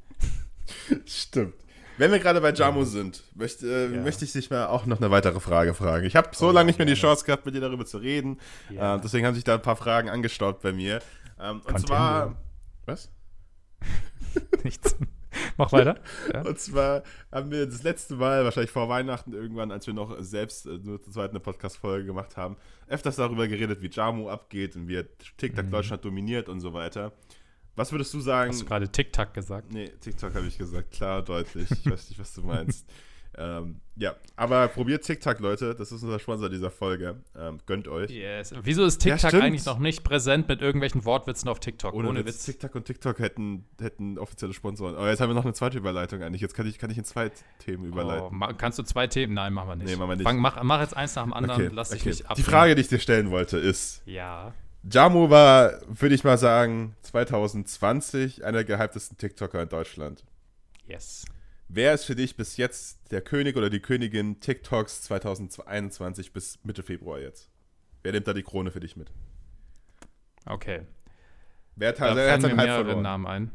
[1.06, 1.54] Stimmt.
[1.98, 4.02] Wenn wir gerade bei Jamo sind, möchte, äh, Ja.
[4.02, 6.06] möchte ich dich mal auch noch eine weitere Frage fragen.
[6.06, 6.96] Ich habe so Oh, lange nicht mehr die.
[6.96, 8.40] Chance gehabt, mit dir darüber zu reden.
[8.70, 8.96] Ja.
[8.96, 11.00] Äh, deswegen haben sich da ein paar Fragen angestaut bei mir.
[11.40, 11.86] Ähm, und Continue.
[11.86, 12.36] zwar.
[12.86, 13.12] Was?
[14.64, 14.96] Nichts.
[15.58, 16.00] Mach weiter.
[16.34, 16.42] Ja.
[16.42, 20.66] Und zwar haben wir das letzte Mal, wahrscheinlich vor Weihnachten irgendwann, als wir noch selbst
[20.66, 24.96] äh, nur zur zweiten Podcast-Folge gemacht haben, öfters darüber geredet, wie Jamu abgeht und wie
[24.98, 25.06] er
[25.38, 25.72] TikTok Mhm.
[25.72, 27.12] Deutschland dominiert und so weiter.
[27.76, 28.52] Was würdest du sagen?
[28.52, 29.72] Hast du gerade Tic-Tac gesagt?
[29.74, 31.70] Nee, TikTok habe ich gesagt, klar, deutlich.
[31.72, 32.88] Ich weiß nicht, was du meinst.
[33.38, 35.74] ähm, ja, aber probiert TikTok, Leute.
[35.74, 37.16] Das ist unser Sponsor dieser Folge.
[37.38, 38.12] Ähm, gönnt euch.
[38.12, 38.54] Yes.
[38.62, 39.44] Wieso ist Ja, TikTok stimmt.
[39.44, 41.94] eigentlich noch nicht präsent mit irgendwelchen Wortwitzen auf TikTok?
[41.94, 42.46] Ohne, Ohne, Witz, Witz.
[42.46, 44.96] TikTok und TikTok hätten, hätten offizielle Sponsoren.
[44.96, 46.42] Aber jetzt haben wir noch eine zweite Überleitung eigentlich.
[46.42, 48.38] Jetzt kann ich, kann ich in zwei Themen Oh, überleiten.
[48.38, 49.34] ma- kannst du zwei Themen?
[49.34, 49.88] Nein, machen wir nicht.
[49.88, 50.26] Nee, machen wir nicht.
[50.26, 52.10] Fang, mach, mach jetzt eins nach dem anderen, Okay, lass dich okay.
[52.10, 52.36] nicht ab.
[52.36, 54.54] Die Frage, die ich dir stellen wollte, ist: Ja.
[54.92, 60.24] Jamu war, würde ich mal sagen, 2020 einer der gehyptesten TikToker in Deutschland.
[60.88, 61.26] Yes.
[61.68, 66.84] Wer ist für dich bis jetzt der König oder die Königin TikToks 2021 bis Mitte
[66.84, 67.50] Februar jetzt?
[68.04, 69.12] Wer nimmt da die Krone für dich mit?
[70.46, 70.84] Okay.
[71.76, 73.02] Wer hat, Da wer hat seinen Hype verloren?
[73.02, 73.52] Namen ein.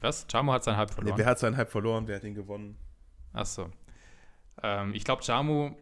[0.00, 0.26] Was?
[0.26, 1.18] Chamo hat seinen Hype Nee, verloren.
[1.18, 2.08] wer hat seinen Hype verloren?
[2.08, 2.76] Wer hat ihn gewonnen?
[3.32, 3.70] Achso.
[4.62, 5.72] Ähm, ich glaube, Jamu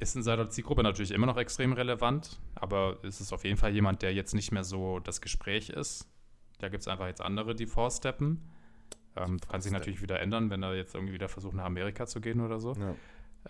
[0.00, 3.72] ist in seiner Zielgruppe natürlich immer noch extrem relevant, aber es ist auf jeden Fall
[3.72, 6.06] jemand, der jetzt nicht mehr so das Gespräch ist.
[6.58, 8.48] Da gibt es einfach jetzt andere, die vorsteppen.
[9.16, 12.20] Ähm, kann sich natürlich wieder ändern, wenn er jetzt irgendwie wieder versucht, nach Amerika zu
[12.20, 12.72] gehen oder so.
[12.72, 12.94] Ja.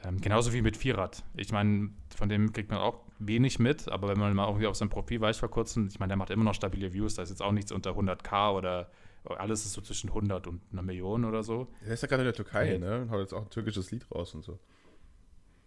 [0.05, 1.23] Ähm, genauso wie mit Vierrad.
[1.37, 4.77] Ich meine, von dem kriegt man auch wenig mit, aber wenn man mal irgendwie auf
[4.77, 7.31] sein Profil weiß vor kurzem, ich meine, der macht immer noch stabile Views, da ist
[7.31, 8.91] jetzt auch nichts unter 100k oder
[9.25, 11.69] alles ist so zwischen 100 und einer Million oder so.
[11.85, 13.03] Der ist ja gerade in der Türkei, ne?
[13.03, 14.59] Und haut jetzt auch ein türkisches Lied raus und so.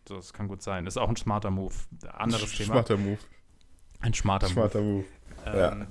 [0.06, 0.86] Das kann gut sein.
[0.86, 1.74] Ist auch ein smarter Move.
[2.08, 2.74] Anderes Thema.
[2.74, 3.18] Smarter Move.
[4.00, 5.06] Ein smarter, Smarter Move.
[5.46, 5.58] Move.
[5.58, 5.88] Ja.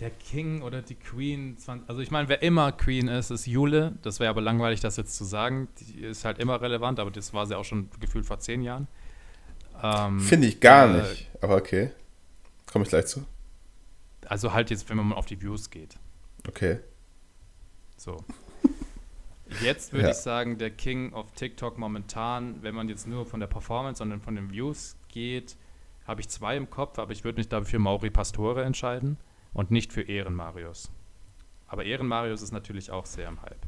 [0.00, 3.94] Der King oder die Queen, 20, also ich meine, wer immer Queen ist, ist Jule.
[4.02, 5.68] Das wäre aber langweilig, das jetzt zu sagen.
[5.80, 8.88] Die ist halt immer relevant, aber das war sie auch schon gefühlt vor zehn Jahren.
[9.82, 11.30] Ähm, Finde ich gar äh, nicht.
[11.40, 11.92] Aber okay.
[12.66, 13.24] Komme ich gleich zu.
[14.26, 15.96] Also halt jetzt, wenn man mal auf die Views geht.
[16.46, 16.80] Okay.
[17.96, 18.22] So.
[19.62, 20.10] Jetzt würde Ja.
[20.10, 24.20] ich sagen, der King of TikTok momentan, wenn man jetzt nur von der Performance, sondern
[24.20, 25.56] von den Views geht,
[26.06, 29.16] habe ich zwei im Kopf, aber ich würde mich dafür für Mauri Pastore entscheiden
[29.56, 30.90] und nicht für Ehrenmarius.
[31.66, 33.66] Aber Ehrenmarius ist natürlich auch sehr im Hype.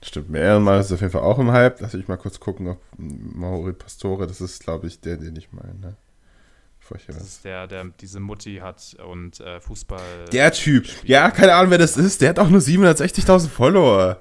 [0.00, 1.80] Stimmt, mehrmal ist auf jeden Fall auch im Hype.
[1.80, 5.52] Lass ich mal kurz gucken, ob Mauri Pastore, das ist, glaube ich, der, den ich
[5.52, 5.74] meine.
[5.74, 5.96] Ne?
[7.06, 10.26] Das ist der, der diese Mutti hat und äh, Fußball.
[10.32, 10.86] Der Typ.
[11.04, 12.20] Ja, keine Ahnung, wer das ist.
[12.20, 14.20] Der hat auch nur 760.000 Follower.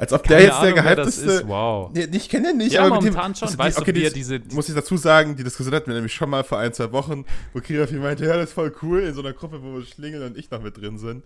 [0.00, 1.30] Als ob der Keine jetzt Ahnung, der gehypteste.
[1.30, 1.46] ist.
[1.48, 1.90] Wow.
[1.92, 3.22] Nee, ich kenne den nicht, Ja, aber mit dem, schon.
[3.22, 5.74] also Weißt du, okay, wie er die- diese- die- muss ich dazu sagen, die Diskussion
[5.74, 8.52] hatten wir nämlich schon mal vor ein, zwei Wochen, wo Kirafi meinte, ja, das ist
[8.54, 11.22] voll cool, in so einer Gruppe, wo Schlingel und ich noch mit drin sind.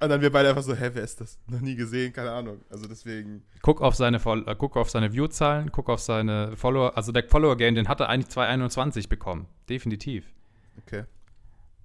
[0.00, 1.38] Und dann wir beide einfach so, hä, wer ist das?
[1.48, 2.60] Noch nie gesehen, keine Ahnung.
[2.70, 6.96] Also deswegen, Guck auf seine, Fol- äh, guck auf seine View-Zahlen, guck auf seine Follower.
[6.96, 9.46] Also der Follower-Gain, den hat er eigentlich 221 bekommen.
[9.68, 10.24] Definitiv.
[10.86, 11.04] okay.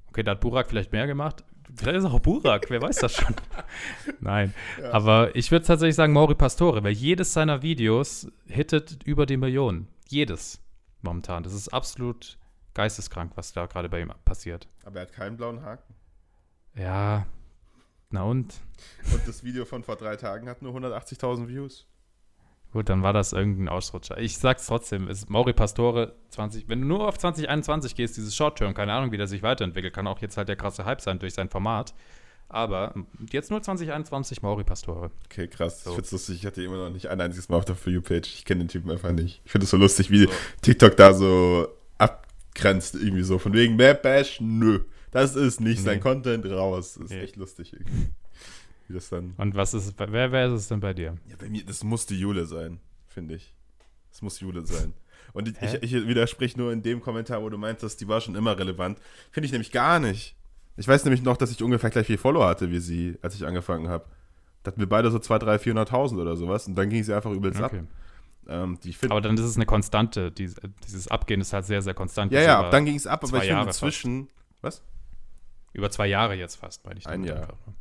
[0.10, 1.44] Okay, da hat Burak vielleicht mehr gemacht.
[1.76, 3.36] Vielleicht ist es auch Burak, wer weiß das schon.
[4.20, 4.54] Nein.
[4.92, 9.88] Aber ich würde tatsächlich sagen Mauri Pastore, weil jedes seiner Videos hittet über die Millionen.
[10.08, 10.60] Jedes
[11.02, 11.44] momentan.
[11.44, 12.38] Das ist absolut
[12.74, 14.68] geisteskrank, was da gerade bei ihm passiert.
[14.84, 15.94] Aber er hat keinen blauen Haken.
[16.76, 17.26] Ja.
[18.10, 18.56] Na und?
[19.14, 21.86] Und das Video von vor drei Tagen hat nur 180.000 Views.
[22.72, 24.20] Gut, dann war das irgendein Ausrutscher.
[24.20, 28.36] Ich sag's trotzdem, es ist Mauri Pastore 20, wenn du nur auf 2021 gehst, dieses
[28.36, 31.18] Short-Term, keine Ahnung, wie der sich weiterentwickelt, kann auch jetzt halt der krasse Hype sein
[31.18, 31.96] durch sein Format.
[32.48, 32.94] Aber
[33.32, 35.12] jetzt nur 2021 Mauri Pastore.
[35.26, 35.84] Okay, krass.
[35.84, 35.92] So.
[35.92, 36.36] Ich find's lustig.
[36.38, 38.28] Ich hatte immer noch nicht ein einziges Mal auf der For You-Page.
[38.34, 39.42] Ich kenne den Typen einfach nicht.
[39.46, 40.32] Ich finde es so lustig, wie So.
[40.64, 41.68] TikTok da so
[42.00, 43.38] abgrenzt, irgendwie so.
[43.40, 44.80] Von wegen Map Bash, nö.
[45.12, 46.02] Das ist nicht sein Nee.
[46.02, 46.98] Content raus.
[46.98, 47.22] Ist Nee.
[47.22, 48.10] echt lustig irgendwie.
[48.90, 49.36] Wie das dann.
[49.38, 51.16] Und was ist, wer, wer ist es denn bei dir?
[51.28, 53.54] Ja, bei mir, das muss die Jule sein, finde ich.
[54.10, 54.94] Das muss Jule sein.
[55.32, 58.36] Und ich, ich, ich widerspreche nur in dem Kommentar, wo du meintest, die war schon
[58.36, 58.98] immer relevant.
[59.30, 60.36] Finde ich nämlich gar nicht.
[60.76, 63.46] Ich weiß nämlich noch, dass ich ungefähr gleich viel Follower hatte wie sie, als ich
[63.46, 64.06] angefangen habe.
[64.64, 66.68] Da hatten wir beide so 200.000, 300.000, 400.000 oder sowas.
[66.68, 67.72] Und dann ging sie einfach übelst ab.
[67.72, 67.84] Okay.
[68.48, 70.32] Ähm, die find, Aber dann ist es eine Konstante.
[70.32, 70.56] Dies,
[70.88, 72.32] dieses Abgehen ist halt sehr, sehr konstant.
[72.32, 74.30] ja, ja, ab dann ging es ab, aber ich finde Jahre inzwischen.
[74.62, 74.82] Was?
[75.74, 77.08] über zwei Jahre jetzt fast, meine ich.
[77.08, 77.42] Ein Jahr.
[77.42, 77.76] einfach nur.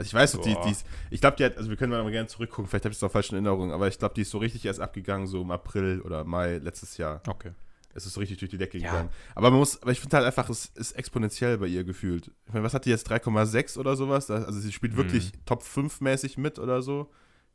[0.00, 2.10] Also ich weiß, noch, die, die ist, ich glaube, die hat, also wir können mal
[2.10, 4.30] gerne zurückgucken, vielleicht habe ich es noch falsch in Erinnerung, aber ich glaube, die ist
[4.30, 7.20] so richtig erst abgegangen, so im April oder Mai letztes Jahr.
[7.28, 7.50] Okay.
[7.92, 8.90] Es ist so richtig durch die Decke Ja.
[8.92, 9.10] gegangen.
[9.34, 12.30] Aber man muss, aber ich finde halt einfach, es ist exponentiell bei ihr gefühlt.
[12.46, 13.10] Ich meine, was hat die jetzt?
[13.10, 14.30] 3,6 oder sowas?
[14.30, 15.44] Also sie spielt wirklich Mhm.
[15.44, 17.10] Top 5 mäßig mit oder so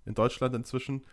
[0.05, 1.03] in Deutschland inzwischen.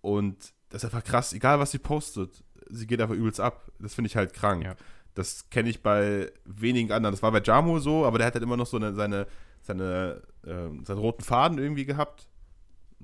[0.00, 3.70] Und das ist einfach krass, egal was sie postet, sie geht einfach übelst ab.
[3.78, 4.64] Das finde ich halt krank.
[4.64, 4.74] Ja.
[5.14, 7.12] Das kenne ich bei wenigen anderen.
[7.14, 9.26] Das war bei Jamo so, aber der hat halt immer noch so eine, seine,
[9.60, 12.26] seine, ähm, seinen roten Faden irgendwie gehabt.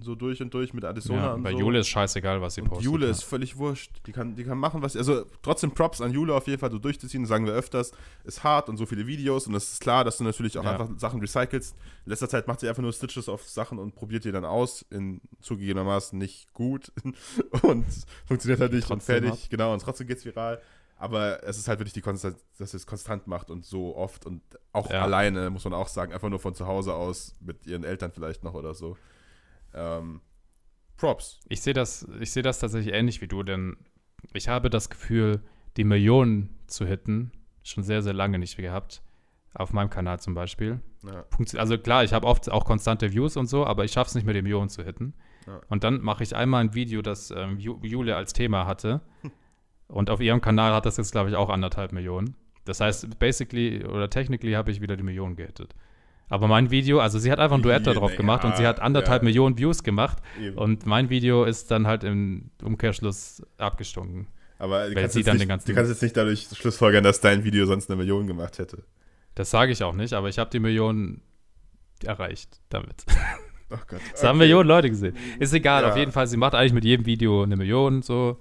[0.02, 1.58] So durch und durch mit Addisona Ja, und bei so.
[1.58, 2.86] Jule ist scheißegal, was sie Und postet.
[2.86, 3.10] Jule ja.
[3.10, 3.90] ist völlig wurscht.
[4.06, 4.98] Die kann, die kann machen, was sie.
[4.98, 7.92] Also trotzdem Props an Jule auf jeden Fall so durchzuziehen, sagen wir öfters.
[8.24, 10.70] Ist hart und so viele Videos und es ist klar, dass du natürlich auch Ja.
[10.70, 11.76] einfach Sachen recycelst.
[12.06, 14.86] In letzter Zeit macht sie einfach nur Stitches auf Sachen und probiert die dann aus.
[14.88, 16.92] In zugegebenermaßen nicht gut
[17.62, 17.84] und
[18.24, 19.50] funktioniert halt nicht und Trotzdem fertig.
[19.50, 20.62] Genau, und trotzdem geht's viral.
[21.02, 24.26] Aber es ist halt wirklich die Konstanz, dass sie es konstant macht und so oft
[24.26, 25.00] und auch Ja.
[25.02, 28.44] alleine, muss man auch sagen, einfach nur von zu Hause aus mit ihren Eltern vielleicht
[28.44, 28.98] noch oder so.
[29.72, 30.20] Ähm,
[30.98, 31.40] Props.
[31.48, 33.78] Ich sehe das, ich sehe das tatsächlich ähnlich wie du, denn
[34.34, 35.40] ich habe das Gefühl,
[35.78, 37.32] die Millionen zu hitten,
[37.62, 39.02] schon sehr, sehr lange nicht gehabt.
[39.54, 40.80] Auf meinem Kanal zum Beispiel.
[41.02, 41.24] Ja.
[41.58, 44.24] Also klar, ich habe oft auch konstante Views und so, aber ich schaffe es nicht
[44.24, 45.14] mehr, die Millionen zu hitten.
[45.46, 45.60] Ja.
[45.68, 49.00] Und dann mache ich einmal ein Video, das ähm, Ju Julia als Thema hatte.
[49.90, 52.36] Und auf ihrem Kanal hat das jetzt, glaube ich, auch anderthalb Millionen.
[52.64, 55.74] Das heißt, basically oder technically habe ich wieder die Millionen gehittet.
[56.28, 58.64] Aber mein Video, also sie hat einfach ein Duett da drauf Ja, gemacht und sie
[58.66, 59.24] hat anderthalb ja.
[59.24, 60.18] Millionen Views gemacht.
[60.40, 60.56] Eben.
[60.56, 64.28] Und mein Video ist dann halt im Umkehrschluss abgestunken.
[64.58, 67.66] Aber du kannst, nicht, den ganzen- du kannst jetzt nicht dadurch schlussfolgern, dass dein Video
[67.66, 68.84] sonst eine Million gemacht hätte.
[69.34, 71.22] Das sage ich auch nicht, aber ich habe die Millionen
[72.04, 73.04] erreicht damit.
[73.70, 74.00] Oh Gott.
[74.12, 74.28] Das okay.
[74.28, 75.16] haben Millionen Leute gesehen.
[75.38, 75.90] Ist egal, ja.
[75.90, 78.40] auf jeden Fall, sie macht eigentlich mit jedem Video eine Million so.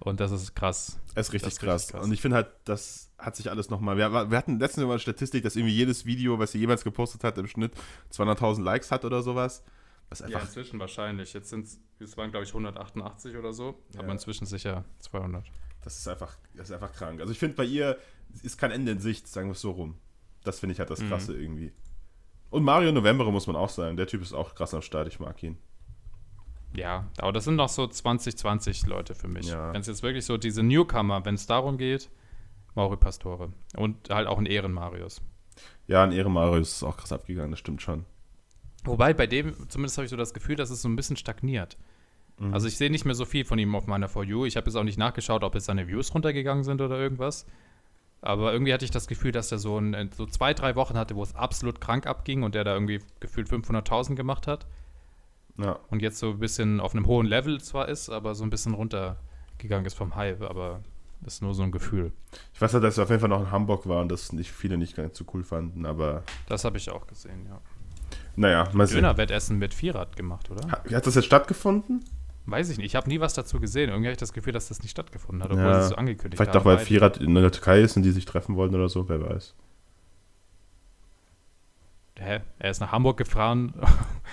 [0.00, 0.98] Und das ist krass.
[1.14, 1.82] Es ist richtig, ist krass.
[1.82, 2.04] richtig krass.
[2.04, 3.96] Und ich finde halt, das hat sich alles nochmal.
[3.96, 7.24] Wir, wir hatten letztens mal eine Statistik, dass irgendwie jedes Video, was sie jemals gepostet
[7.24, 7.72] hat, im Schnitt
[8.12, 9.64] 200.000 Likes hat oder sowas.
[10.08, 11.32] Was einfach ja, inzwischen wahrscheinlich.
[11.32, 11.66] Jetzt sind
[11.98, 14.00] es, waren glaube ich 188 oder so, ja.
[14.00, 15.44] aber inzwischen sicher 200.
[15.82, 17.20] Das ist einfach, das ist einfach krank.
[17.20, 17.98] Also ich finde bei ihr
[18.42, 19.98] ist kein Ende in Sicht, sagen wir es so rum.
[20.44, 21.08] Das finde ich halt das mhm.
[21.08, 21.40] Krasse mhm.
[21.40, 21.72] irgendwie.
[22.50, 23.96] Und Mario November muss man auch sagen.
[23.96, 25.08] Der Typ ist auch krass am Start.
[25.08, 25.58] Ich mag ihn.
[26.74, 29.48] Ja, aber das sind noch so 20, 20 Leute für mich.
[29.48, 29.72] Ja.
[29.72, 32.10] Wenn es jetzt wirklich so diese Newcomer, wenn es darum geht,
[32.74, 33.52] Mauri Pastore.
[33.76, 35.22] Und halt auch ein Ehren-Marius.
[35.86, 38.04] Ja, ein Ehren-Marius ist auch krass abgegangen, das stimmt schon.
[38.84, 41.76] Wobei bei dem, zumindest habe ich so das Gefühl, dass es so ein bisschen stagniert.
[42.38, 42.52] Mhm.
[42.52, 44.44] Also ich sehe nicht mehr so viel von ihm auf meiner For You.
[44.44, 47.46] Ich habe jetzt auch nicht nachgeschaut, ob jetzt seine Views runtergegangen sind oder irgendwas.
[48.20, 51.16] Aber irgendwie hatte ich das Gefühl, dass er so, ein, so zwei, drei Wochen hatte,
[51.16, 54.66] wo es absolut krank abging und der da irgendwie gefühlt 500.000 gemacht hat.
[55.58, 55.78] Ja.
[55.90, 58.74] Und jetzt so ein bisschen auf einem hohen Level zwar ist, aber so ein bisschen
[58.74, 60.42] runtergegangen ist vom Hype.
[60.42, 60.80] Aber
[61.20, 62.12] das ist nur so ein Gefühl.
[62.54, 64.52] Ich weiß ja, dass er auf jeden Fall noch in Hamburg war und das nicht
[64.52, 66.22] viele nicht ganz so cool fanden, aber.
[66.48, 67.60] Das habe ich auch gesehen, ja.
[68.36, 68.96] Naja, mal sehen.
[68.96, 70.70] Dönerwettessen mit Vierrad gemacht, oder?
[70.70, 72.04] Hat, das jetzt stattgefunden?
[72.44, 72.86] Weiß ich nicht.
[72.86, 73.88] Ich habe nie was dazu gesehen.
[73.88, 76.40] Irgendwie habe ich das Gefühl, dass das nicht stattgefunden hat, obwohl ja, es so angekündigt
[76.40, 79.08] Vielleicht auch, weil Vierrad in der Türkei ist und die sich treffen wollen oder so,
[79.08, 79.54] wer weiß.
[82.18, 82.40] Hä?
[82.58, 83.74] Er ist nach Hamburg gefahren.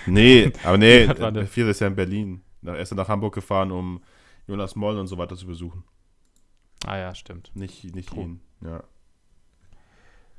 [0.06, 1.06] Nee, aber nee,
[1.46, 2.42] Vierrad ist ja in Berlin.
[2.62, 4.02] Er ist nach Hamburg gefahren, um
[4.46, 5.84] Jonas Moll und so weiter zu besuchen.
[6.84, 7.52] Ah ja, stimmt.
[7.54, 8.82] Nicht, nicht ihn, ja.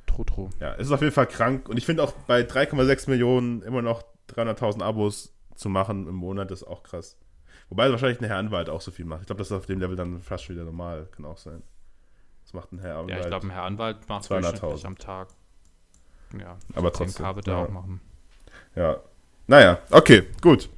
[0.06, 0.50] True, true.
[0.60, 1.68] Ja, es ist auf jeden Fall krank.
[1.70, 6.52] Und ich finde auch bei 3,6 Millionen immer noch 300.000 Abos zu machen im Monat
[6.52, 7.18] ist auch krass.
[7.70, 9.22] Wobei wahrscheinlich ein Herr Anwalt auch so viel macht.
[9.22, 11.08] Ich glaube, das ist auf dem Level dann fast schon wieder normal.
[11.12, 11.64] Kann auch sein.
[12.44, 13.10] Das macht ein Herr Anwalt.
[13.10, 15.30] Ja, ich glaube, ein Herr Anwalt macht 200.000 am Tag.
[16.40, 17.36] Ja, aber trotzdem.
[17.36, 17.66] wird er ja.
[17.66, 18.02] auch machen.
[18.76, 18.98] Ja.
[19.48, 20.70] Naja, okay, gut.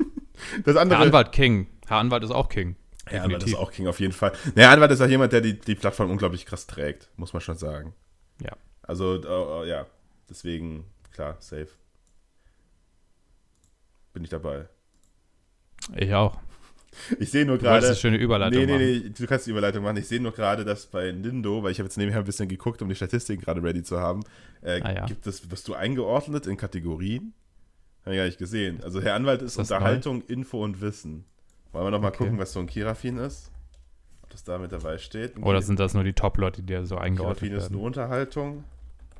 [0.64, 0.98] das andere.
[0.98, 1.66] Herr Anwalt King.
[1.86, 2.76] Herr Anwalt ist auch King.
[3.06, 4.32] Herr Anwalt ist auch King auf jeden Fall.
[4.56, 7.56] Herr Anwalt ist auch jemand, der die, die Plattform unglaublich krass trägt, muss man schon
[7.56, 7.94] sagen.
[8.42, 8.52] Ja.
[8.82, 9.86] Also, uh, uh, ja,
[10.28, 11.68] deswegen, klar, safe.
[14.12, 14.66] Bin ich dabei.
[15.94, 16.38] Ich auch.
[17.18, 17.80] Ich sehe nur gerade.
[17.80, 19.96] Du eine schöne Überleitung nee, nee, nee, du kannst die Überleitung machen.
[19.96, 22.82] Ich sehe nur gerade, dass bei Nindo, weil ich habe jetzt nebenher ein bisschen geguckt,
[22.82, 24.22] um die Statistiken gerade ready zu haben,
[24.62, 25.06] äh, ah, ja.
[25.06, 27.34] gibt es, wirst du eingeordnet in Kategorien?
[28.04, 28.82] Habe ich gar nicht gesehen.
[28.82, 30.24] Also Herr Anwalt ist, ist Unterhaltung, neu?
[30.28, 31.24] Info und Wissen.
[31.72, 32.18] Wollen wir noch mal okay.
[32.18, 33.50] gucken, was so ein Kirafin ist?
[34.22, 35.36] Ob das da mit dabei steht?
[35.42, 37.58] Oder sind das nur die Top-Leute, die da so eingeordnet Kirafin werden?
[37.58, 38.64] Kirafin ist nur Unterhaltung.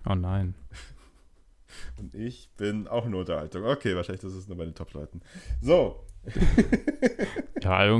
[0.08, 0.54] Oh nein.
[1.98, 3.64] Und ich bin auch nur Unterhaltung.
[3.64, 5.20] Okay, wahrscheinlich das ist nur bei den Top-Leuten.
[5.60, 6.05] So,
[7.62, 7.98] ja,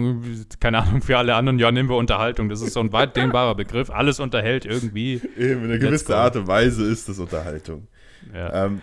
[0.61, 2.49] keine Ahnung, für alle anderen, ja, nehmen wir Unterhaltung.
[2.49, 3.91] Das ist so ein weit dehnbarer Begriff.
[3.91, 5.21] Alles unterhält irgendwie.
[5.37, 7.89] Eben, in einer gewissen Art und Weise ist das Unterhaltung.
[8.35, 8.67] Ja.
[8.67, 8.83] Ähm,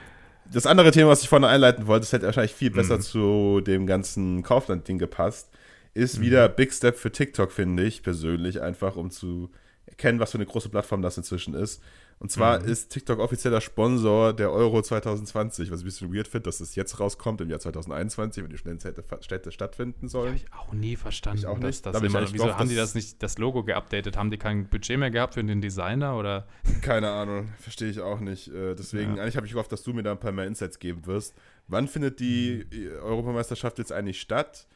[0.51, 3.01] das andere Thema, was ich vorhin einleiten wollte, das hätte wahrscheinlich viel besser mhm.
[3.01, 5.49] zu dem ganzen Kaufland-Ding gepasst,
[5.93, 6.23] ist mhm.
[6.23, 9.49] wieder Big Step für TikTok, finde ich persönlich, einfach um zu
[9.85, 11.81] erkennen, was für eine große Plattform das inzwischen ist.
[12.19, 12.67] Und zwar mhm.
[12.67, 16.75] ist TikTok offizieller Sponsor der Euro 2020, was ich ein bisschen weird finde, dass es
[16.75, 20.27] jetzt rauskommt im Jahr 2021, wenn die schnellen Städte stattfinden sollen.
[20.27, 21.39] Habe ich auch nie verstanden.
[21.39, 21.85] Ich auch nicht.
[21.85, 24.17] Das, das immer, wieso gehofft, haben die das nicht, das Logo geupdatet?
[24.17, 26.47] Haben die kein Budget mehr gehabt für den Designer oder?
[26.81, 28.47] Keine Ahnung, verstehe ich auch nicht.
[28.47, 29.23] Äh, deswegen, ja.
[29.23, 31.35] eigentlich habe ich gehofft, dass du mir da ein paar mehr Insights geben wirst.
[31.67, 33.03] Wann findet die mhm.
[33.03, 34.67] Europameisterschaft jetzt eigentlich statt?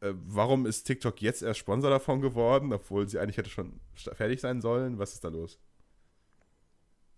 [0.00, 4.40] Äh, warum ist TikTok jetzt erst Sponsor davon geworden, obwohl sie eigentlich hätte schon fertig
[4.40, 4.98] sein sollen?
[4.98, 5.58] Was ist da los?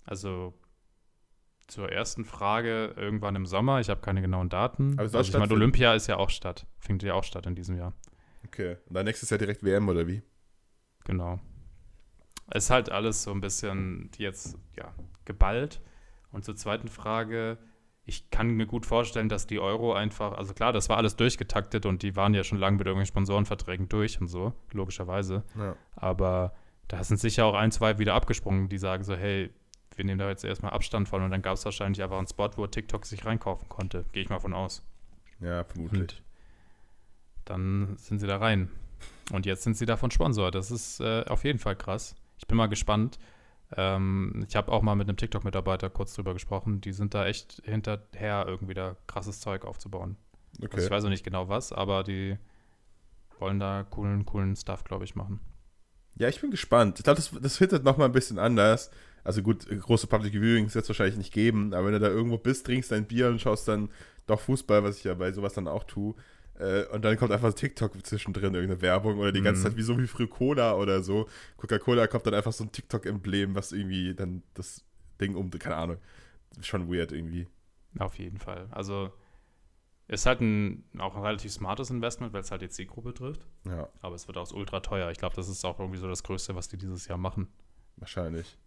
[0.05, 0.55] Also
[1.67, 3.81] zur ersten Frage irgendwann im Sommer.
[3.81, 4.95] Ich habe keine genauen Daten.
[4.95, 6.67] Aber also ich meine, Olympia ist ja auch statt.
[6.79, 7.95] Findet ja auch statt in diesem Jahr.
[8.47, 8.77] Okay.
[8.87, 10.23] Und dann nächstes Jahr direkt WM oder wie?
[11.05, 11.41] Genau.
[12.51, 15.81] Es ist halt alles so ein bisschen jetzt ja, geballt.
[16.31, 17.59] Und zur zweiten Frage,
[18.05, 21.87] ich kann mir gut vorstellen, dass die Euro einfach, also klar, das war alles durchgetaktet
[21.87, 25.45] und die waren ja schon lange mit irgendwelchen Sponsorenverträgen durch und so, logischerweise.
[25.57, 25.77] Ja.
[25.97, 26.55] Aber
[26.89, 29.51] da sind sicher auch ein, zwei wieder abgesprungen, die sagen so, hey,
[29.97, 32.51] wir nehmen da jetzt erstmal Abstand von und dann gab es wahrscheinlich einfach einen Spot,
[32.57, 34.05] wo TikTok sich reinkaufen konnte.
[34.13, 34.83] Gehe ich mal von aus.
[35.41, 36.01] Ja, vermutlich.
[36.01, 36.23] Und
[37.45, 38.71] dann sind sie da rein.
[39.33, 40.51] Und jetzt sind sie davon Sponsor.
[40.51, 42.15] Das ist äh, auf jeden Fall krass.
[42.39, 43.19] Ich bin mal gespannt.
[43.77, 46.81] Ähm, ich habe auch mal mit einem TikTok-Mitarbeiter kurz drüber gesprochen.
[46.81, 50.17] Die sind da echt hinterher, irgendwie da krasses Zeug aufzubauen.
[50.59, 50.69] Okay.
[50.75, 52.39] Also ich weiß noch nicht genau was, aber die
[53.39, 55.41] wollen da coolen, coolen Stuff, glaube ich, machen.
[56.17, 56.99] Ja, ich bin gespannt.
[56.99, 58.91] Ich glaube, das, das hittet nochmal ein bisschen anders.
[59.25, 62.39] Also gut, große Public Viewings wird es wahrscheinlich nicht geben, aber wenn du da irgendwo
[62.39, 63.89] bist, trinkst dein Bier und schaust dann
[64.27, 66.15] doch Fußball, was ich ja bei sowas dann auch tue,
[66.59, 69.65] äh, und dann kommt einfach TikTok zwischendrin, irgendeine Werbung oder die ganze mhm.
[69.65, 71.29] Zeit wie so wie früh Cola oder so.
[71.57, 74.85] Coca-Cola kommt dann einfach so ein TikTok-Emblem, was irgendwie dann das
[75.21, 75.99] Ding um, keine Ahnung,
[76.61, 77.49] schon weird irgendwie.
[77.99, 78.69] Auf jeden Fall.
[78.71, 79.11] Also
[80.07, 83.47] Ist halt ein, auch ein relativ smartes Investment, weil es halt die Zielgruppe trifft.
[83.67, 85.11] Ja, Aber es wird auch ultra teuer.
[85.11, 87.49] Ich glaube, das ist auch irgendwie so das Größte, was die dieses Jahr machen.
[87.97, 88.59] wahrscheinlich.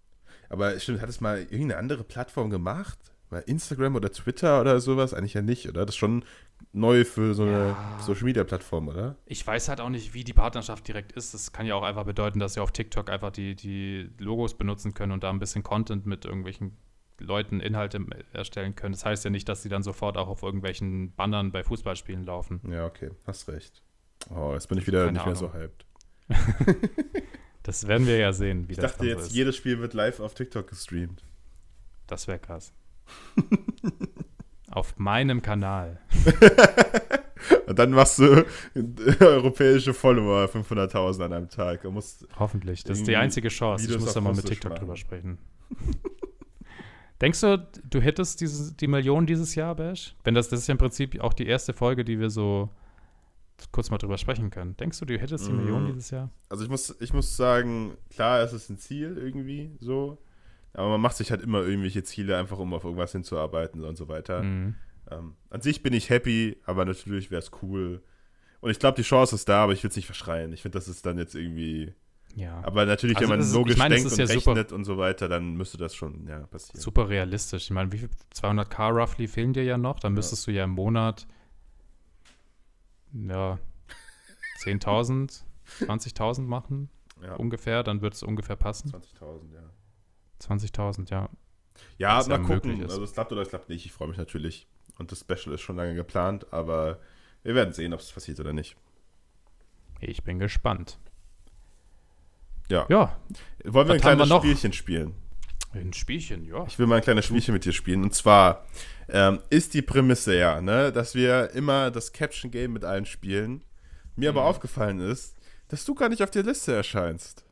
[0.49, 2.97] Aber stimmt, hat es mal irgendeine andere Plattform gemacht?
[3.29, 5.13] Mal Instagram oder Twitter oder sowas?
[5.13, 5.85] Eigentlich ja nicht, oder?
[5.85, 6.23] Das ist schon
[6.71, 7.99] neu für so eine Ja.
[7.99, 9.15] Social Media Plattform, oder?
[9.25, 11.33] Ich weiß halt auch nicht, wie die Partnerschaft direkt ist.
[11.33, 14.93] Das kann ja auch einfach bedeuten, dass sie auf TikTok einfach die, die Logos benutzen
[14.93, 16.77] können und da ein bisschen Content mit irgendwelchen
[17.19, 17.99] Leuten Inhalte
[18.31, 18.93] erstellen können.
[18.93, 22.61] Das heißt ja nicht, dass sie dann sofort auch auf irgendwelchen Bannern bei Fußballspielen laufen.
[22.71, 23.81] Ja, okay, hast recht.
[24.29, 25.51] Oh, jetzt bin ich wieder Keine nicht mehr Ahnung.
[25.51, 25.85] so hyped.
[27.67, 29.33] Das werden wir ja sehen, wie Ich das dachte so jetzt, ist.
[29.33, 31.21] jedes Spiel wird live auf TikTok gestreamt.
[32.07, 32.71] Das wäre krass.
[34.71, 35.99] auf meinem Kanal.
[37.67, 38.45] Und dann machst du
[39.19, 41.81] europäische Follower 500.000 an einem Tag.
[41.81, 42.85] Du musst, Hoffentlich.
[42.85, 43.83] Das ist die einzige Chance.
[43.83, 44.79] Ich Videos muss auf da mal mit TikTok machen.
[44.79, 45.37] drüber sprechen.
[47.21, 50.15] Denkst du, du hättest diese, die Million dieses Jahr, Bash?
[50.23, 52.69] Wenn das, das ist ja im Prinzip auch die erste Folge, die wir so
[53.71, 54.75] kurz mal drüber sprechen können.
[54.77, 55.57] Denkst du, du hättest die Mhm.
[55.57, 56.29] Million dieses Jahr?
[56.49, 60.17] also ich muss, ich muss sagen, klar, es ist ein Ziel irgendwie so.
[60.73, 64.07] Aber man macht sich halt immer irgendwelche Ziele, einfach um auf irgendwas hinzuarbeiten und so
[64.07, 64.43] weiter.
[64.43, 64.75] Mhm.
[65.09, 68.03] Ähm, an sich bin ich happy, aber natürlich wäre es cool.
[68.59, 70.51] Und ich glaube, die Chance ist da, aber ich will es nicht verschreien.
[70.53, 71.93] Ich finde, das ist dann jetzt irgendwie.
[72.35, 72.61] Ja.
[72.63, 74.97] Aber natürlich, Also wenn man ist- logisch meine, denkt und ja super- rechnet und so
[74.99, 76.79] weiter, dann müsste das schon ja, passieren.
[76.79, 77.63] Super realistisch.
[77.63, 78.09] Ich meine, wie viel?
[78.35, 79.99] 200k roughly fehlen dir ja noch.
[79.99, 81.25] Dann müsstest du ja im Monat
[83.29, 83.59] ja
[84.63, 85.43] 10.000,
[85.81, 86.89] 20.000 machen
[87.21, 87.83] Ja, ungefähr.
[87.83, 88.91] Dann wird es ungefähr passen.
[88.91, 89.69] 20.000, ja.
[90.41, 91.29] 20.000, ja.
[91.97, 92.81] Ja, mal ja gucken.
[92.83, 93.85] Also es klappt oder es klappt nicht.
[93.85, 94.67] Ich freue mich natürlich.
[94.97, 96.99] Und das Special ist schon lange geplant, aber
[97.43, 98.75] wir werden sehen, ob es passiert oder nicht.
[99.99, 100.97] Ich bin gespannt.
[102.69, 102.85] Ja.
[102.89, 103.17] Ja,
[103.63, 104.41] Wollen wir Was ein wir kleines noch?
[104.41, 105.15] Spielchen spielen?
[105.73, 106.65] ein Spielchen, ja.
[106.65, 108.03] Ich will mal ein kleines Spielchen mit dir spielen.
[108.03, 108.65] Und zwar
[109.09, 113.63] ähm, ist die Prämisse ja, ne, dass wir immer das Caption Game mit allen spielen.
[114.15, 114.37] Mir Mhm.
[114.37, 115.35] aber aufgefallen ist,
[115.69, 117.43] dass du gar nicht auf der Liste erscheinst.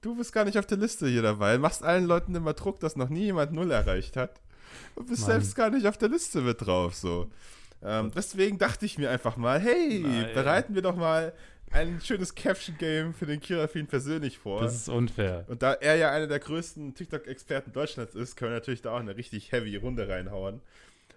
[0.00, 1.56] Du bist gar nicht auf der Liste hier dabei.
[1.56, 4.40] Machst allen Leuten immer Druck, dass noch nie jemand Null erreicht hat.
[4.96, 5.30] Und bist Mann.
[5.32, 6.94] selbst gar nicht auf der Liste mit drauf.
[6.94, 7.30] So.
[7.82, 10.30] Ähm, deswegen dachte ich mir einfach mal, hey, Nein.
[10.34, 11.32] bereiten wir doch mal
[11.72, 14.60] ein schönes Caption-Game für den Kirafin persönlich vor.
[14.60, 15.44] Das ist unfair.
[15.48, 19.00] Und da er ja einer der größten TikTok-Experten Deutschlands ist, können wir natürlich da auch
[19.00, 20.60] eine richtig heavy Runde reinhauen.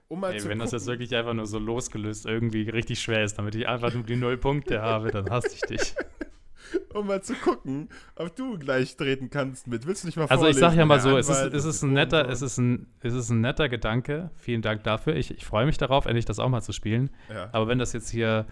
[0.08, 3.24] Um mal Ey, wenn das gucken, jetzt wirklich einfach nur so losgelöst irgendwie richtig schwer
[3.24, 5.96] ist, damit ich einfach nur die null Punkte habe, dann hasse ich dich.
[6.94, 9.86] um mal zu gucken, ob du gleich treten kannst mit.
[9.86, 11.94] Willst du nicht mal Also ich sag ja mal so, es ist, es ist ein
[11.94, 14.32] netter, es ist ein, es ist ein netter Gedanke.
[14.36, 15.16] Vielen Dank dafür.
[15.16, 17.10] Ich, ich freue mich darauf, endlich das auch mal zu spielen.
[17.30, 18.46] Ja, Aber wenn das jetzt hier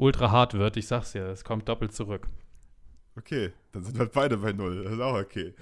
[0.00, 2.26] ultra hart wird, ich sag's dir, es kommt doppelt zurück.
[3.16, 3.52] okay.
[3.72, 4.82] Dann sind wir beide bei Null.
[4.82, 5.54] Das ist auch okay.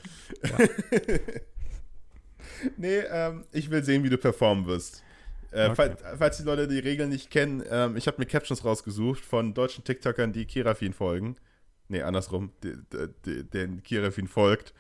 [2.77, 5.03] nee, ähm, ich will sehen, wie du performen wirst.
[5.51, 5.75] Äh, Okay.
[5.75, 9.55] falls, falls die Leute die Regeln nicht kennen, ähm, ich habe mir Captions rausgesucht von
[9.55, 11.37] deutschen TikTokern, die Kirafin folgen.
[11.89, 14.75] Nee, andersrum, die, die, die, den Kirafin folgt.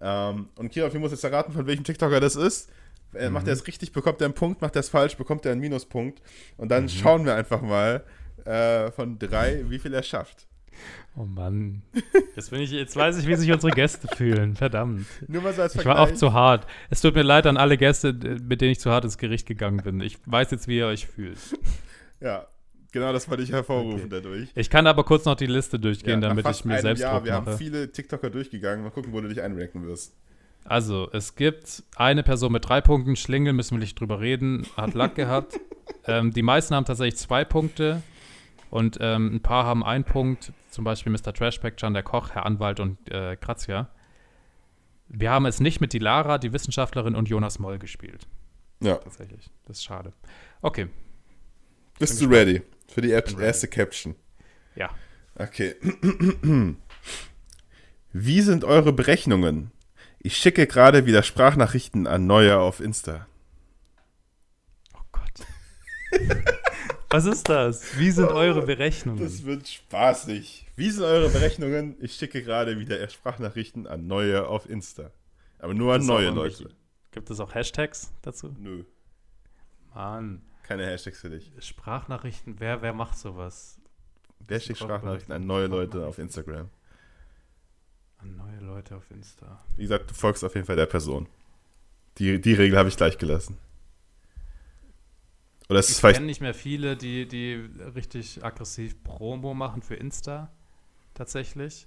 [0.00, 2.70] Ähm, und Kirafin muss jetzt erraten, von welchem TikToker das ist.
[3.14, 5.52] Äh, Macht er es richtig, bekommt er einen Punkt, macht er es falsch, bekommt er
[5.52, 6.22] einen Minuspunkt.
[6.56, 8.04] Und dann schauen wir einfach mal
[8.46, 10.46] äh, von drei, wie viel er schafft.
[11.16, 11.82] Oh Mann.
[12.36, 14.54] Jetzt, bin ich, jetzt weiß ich, wie sich unsere Gäste fühlen.
[14.54, 15.06] Verdammt.
[15.26, 16.66] Nur mal so als Ich war oft zu hart.
[16.88, 19.82] Es tut mir leid an alle Gäste, mit denen ich zu hart ins Gericht gegangen
[19.82, 20.00] bin.
[20.00, 21.38] Ich weiß jetzt, wie ihr euch fühlt.
[22.20, 22.46] Ja,
[22.92, 24.08] genau das wollte ich hervorrufen Okay.
[24.22, 24.48] dadurch.
[24.54, 27.24] Ich kann aber kurz noch die Liste durchgehen, Ja, damit ich mir selbst Jahr, Druck
[27.24, 27.58] Wir haben mache.
[27.58, 28.84] viele TikToker durchgegangen.
[28.84, 30.14] Mal gucken, wo du dich einranken wirst.
[30.64, 33.16] Also, es gibt eine Person mit drei Punkten.
[33.16, 35.58] Schlingel, müssen wir nicht drüber reden, hat Lack gehabt.
[36.06, 38.02] ähm, die meisten haben tatsächlich zwei Punkte.
[38.70, 40.52] Und ähm, ein paar haben einen Punkt.
[40.70, 41.34] Zum Beispiel Mr.
[41.34, 43.90] Trashback, Can der Koch, Herr Anwalt und äh, Kratzia.
[45.08, 48.28] Wir haben es nicht mit Dilara, die Wissenschaftlerin, und Jonas Moll gespielt.
[48.80, 48.94] Ja.
[48.96, 49.50] Tatsächlich.
[49.66, 50.12] Das ist schade.
[50.62, 50.88] Okay.
[51.98, 53.42] Bist du ready für die ready.
[53.42, 54.14] erste Caption?
[54.76, 54.88] Ja.
[55.34, 55.74] Okay.
[58.12, 59.72] Wie sind eure Berechnungen?
[60.20, 63.26] Ich schicke gerade wieder Sprachnachrichten an Neuer auf Insta.
[64.94, 65.46] Oh Gott.
[67.10, 67.98] Was ist das?
[67.98, 69.22] Wie sind eure Berechnungen?
[69.22, 70.66] Das wird spaßig.
[70.76, 71.96] Wie sind eure Berechnungen?
[72.00, 75.10] Ich schicke gerade wieder Sprachnachrichten an Neue auf Insta.
[75.58, 76.70] Aber nur an neue Leute.
[77.10, 78.54] Gibt es auch Hashtags dazu?
[78.58, 78.84] Nö,
[79.92, 80.42] Mann.
[80.62, 81.50] keine Hashtags für dich.
[81.58, 83.80] Sprachnachrichten, wer, wer macht sowas?
[84.46, 86.70] Wer schickt Sprachnachrichten an neue Leute auf Instagram?
[88.18, 89.64] An neue Leute auf Insta.
[89.76, 91.26] Wie gesagt, du folgst auf jeden Fall der Person.
[92.18, 93.58] Die, die Regel habe ich gleich gelassen.
[95.70, 97.54] Oder ist es Ich kenne nicht mehr viele, die, die
[97.94, 100.50] richtig aggressiv Promo machen für Insta.
[101.14, 101.86] Tatsächlich.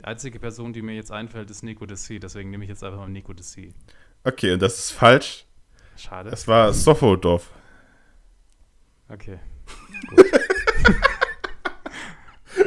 [0.00, 2.20] Die einzige Person, die mir jetzt einfällt, ist Nico DC.
[2.20, 3.72] Deswegen nehme ich jetzt einfach mal Nico DC.
[4.24, 5.46] Okay, und das ist falsch.
[5.96, 6.28] Schade.
[6.30, 7.50] Es war Sofodorf.
[9.08, 9.38] Okay.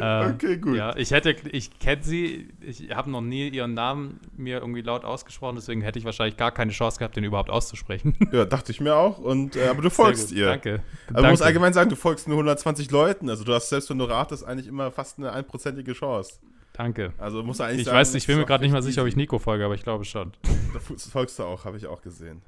[0.07, 0.75] Äh, Okay, gut.
[0.77, 5.03] Ja, ich hätte, ich kenne sie, ich habe noch nie ihren Namen mir irgendwie laut
[5.05, 8.15] ausgesprochen, deswegen hätte ich wahrscheinlich gar keine Chance gehabt, den überhaupt auszusprechen.
[8.31, 9.19] Ja, dachte ich mir auch.
[9.19, 10.45] Und, äh, aber du folgst gut, ihr.
[10.47, 10.83] Danke.
[11.09, 13.29] Aber man muss allgemein sagen, du folgst nur 120 Leuten.
[13.29, 16.39] Also du hast selbst wenn du ratest, eigentlich immer fast eine einprozentige Chance.
[16.73, 17.13] Danke.
[17.17, 19.15] Also muss eigentlich Ich sagen, weiß, ich bin mir gerade nicht mal sicher, ob ich.
[19.15, 20.33] Nico folge, aber ich glaube schon.
[20.73, 22.41] Da folgst du auch, habe ich auch gesehen.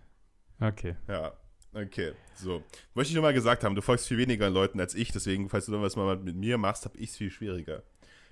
[0.62, 0.96] Okay.
[1.08, 1.32] Ja,
[1.74, 2.14] okay.
[2.36, 2.64] So.
[2.94, 5.66] Wollte ich nur mal gesagt haben, du folgst viel weniger Leuten als ich, deswegen, falls
[5.66, 7.84] du noch was mal mit mir machst, habe ich es viel schwieriger.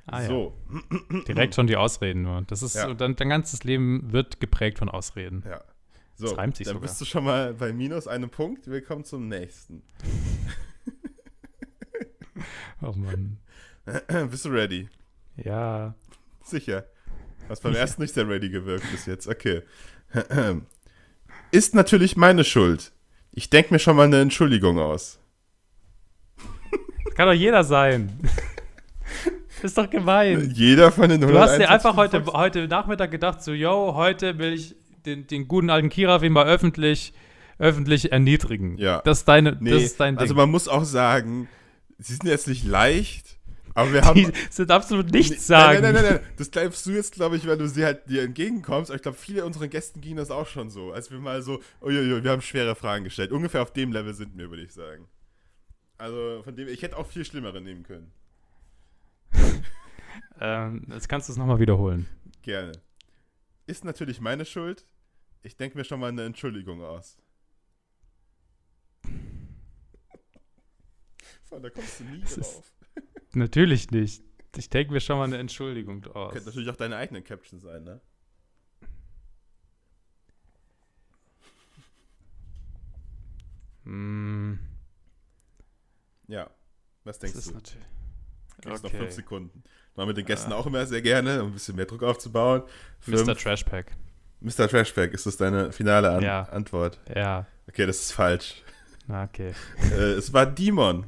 [0.06, 0.28] Ah, ja.
[0.30, 0.54] so,
[1.28, 2.42] Direkt schon die Ausreden nur.
[2.44, 2.88] Das ist Ja.
[2.88, 5.44] so, dein, dein ganzes Leben wird geprägt von Ausreden.
[5.48, 5.62] ja.
[6.20, 6.88] So, Das reimt sich dann sogar.
[6.88, 8.66] bist du schon mal bei minus einem Punkt.
[8.72, 9.84] Wir kommen zum nächsten.
[12.82, 13.40] Oh Mann.
[14.30, 14.88] bist du ready?
[15.36, 15.96] Ja.
[16.44, 16.86] Sicher.
[17.50, 19.28] Hast beim ersten nicht sehr ready gewirkt bis jetzt.
[19.28, 19.64] Okay.
[21.52, 22.92] Ist natürlich meine Schuld.
[23.38, 25.20] Ich denke mir schon mal eine Entschuldigung aus.
[27.14, 28.20] Kann doch jeder sein.
[29.62, 30.50] ist doch gemein.
[30.56, 34.40] Jeder von den Du hast dir 171 einfach heute, heute Nachmittag gedacht, so, yo, heute
[34.40, 34.76] will ich
[35.06, 37.14] den, den guten alten Kirafin mal öffentlich,
[37.60, 38.76] öffentlich erniedrigen.
[38.80, 39.04] Ja.
[39.06, 40.22] Das ist, deine, Nee, das ist dein Ding.
[40.22, 41.48] also man muss auch sagen,
[42.00, 43.37] sie sind jetzt nicht leicht,
[43.78, 44.16] aber wir haben.
[44.16, 45.84] die sind absolut nichts sagen.
[45.84, 46.34] Nein, nein, nein, nein.
[46.36, 48.90] Das bleibst du jetzt, glaube ich, wenn du sie halt dir entgegenkommst.
[48.90, 50.92] Aber ich glaube, viele unserer Gästen ging das auch schon so.
[50.92, 53.32] Als wir mal so, uiuiui, wir haben schwere Fragen gestellt.
[53.32, 55.08] Ungefähr auf dem Level sind wir, würde ich sagen.
[56.00, 58.12] Also von dem, ich hätte auch viel schlimmere nehmen können.
[60.40, 62.08] Ähm, jetzt kannst du es nochmal wiederholen.
[62.44, 62.74] Gerne.
[63.66, 64.86] Ist natürlich meine Schuld.
[65.42, 67.18] Ich denke mir schon mal eine Entschuldigung aus.
[71.50, 72.72] So, da kommst du nie drauf.
[73.38, 74.24] Natürlich nicht.
[74.56, 76.34] Ich denke mir schon mal eine Entschuldigung aus.
[76.34, 78.02] Könnte natürlich auch deine eigenen Caption sein, ne?
[83.84, 84.60] Hm,
[86.28, 86.50] Ja.
[87.04, 87.54] Was das denkst ist du?
[87.56, 87.88] natürlich.
[88.62, 89.00] Kriegst noch Okay.
[89.00, 89.64] fünf Sekunden.
[89.96, 92.64] Mal mit den Gästen auch immer sehr gerne, um ein bisschen mehr Druck aufzubauen.
[93.06, 93.18] Mr.
[93.26, 93.42] Fünf.
[93.44, 93.96] Trashpack.
[94.42, 94.68] Mr.
[94.68, 96.44] Trashback, ist das deine finale An Ja.
[96.44, 97.00] Antwort?
[97.16, 97.46] Ja.
[97.68, 98.62] Okay, das ist falsch.
[99.08, 99.54] Na, okay.
[99.92, 101.08] äh, es war Dimon.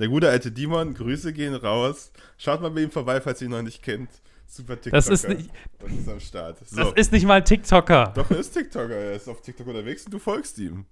[0.00, 2.10] Der gute alte Dimon, Grüße gehen raus.
[2.38, 4.08] Schaut mal bei ihm vorbei, falls ihr ihn noch nicht kennt.
[4.46, 4.96] Super TikToker.
[4.96, 5.50] Das ist nicht,
[5.82, 6.58] Und ist am Start.
[6.66, 6.84] So.
[6.84, 8.12] das ist nicht mal ein TikToker.
[8.16, 8.96] Doch, er ist TikToker.
[8.96, 10.86] Er ist auf TikTok unterwegs und du folgst ihm.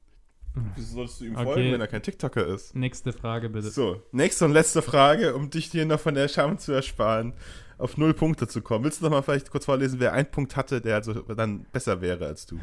[0.77, 1.45] Wieso solltest du ihm Okay.
[1.45, 2.75] folgen, wenn er kein TikToker ist?
[2.77, 3.71] Nächste Frage bitte.
[3.71, 7.33] So, nächste und letzte Frage, um dich hier noch von der Scham zu ersparen,
[7.79, 8.85] auf null Punkte zu kommen.
[8.85, 12.01] Willst du noch mal vielleicht kurz vorlesen, wer einen Punkt hatte, der also dann besser
[12.01, 12.59] wäre als du?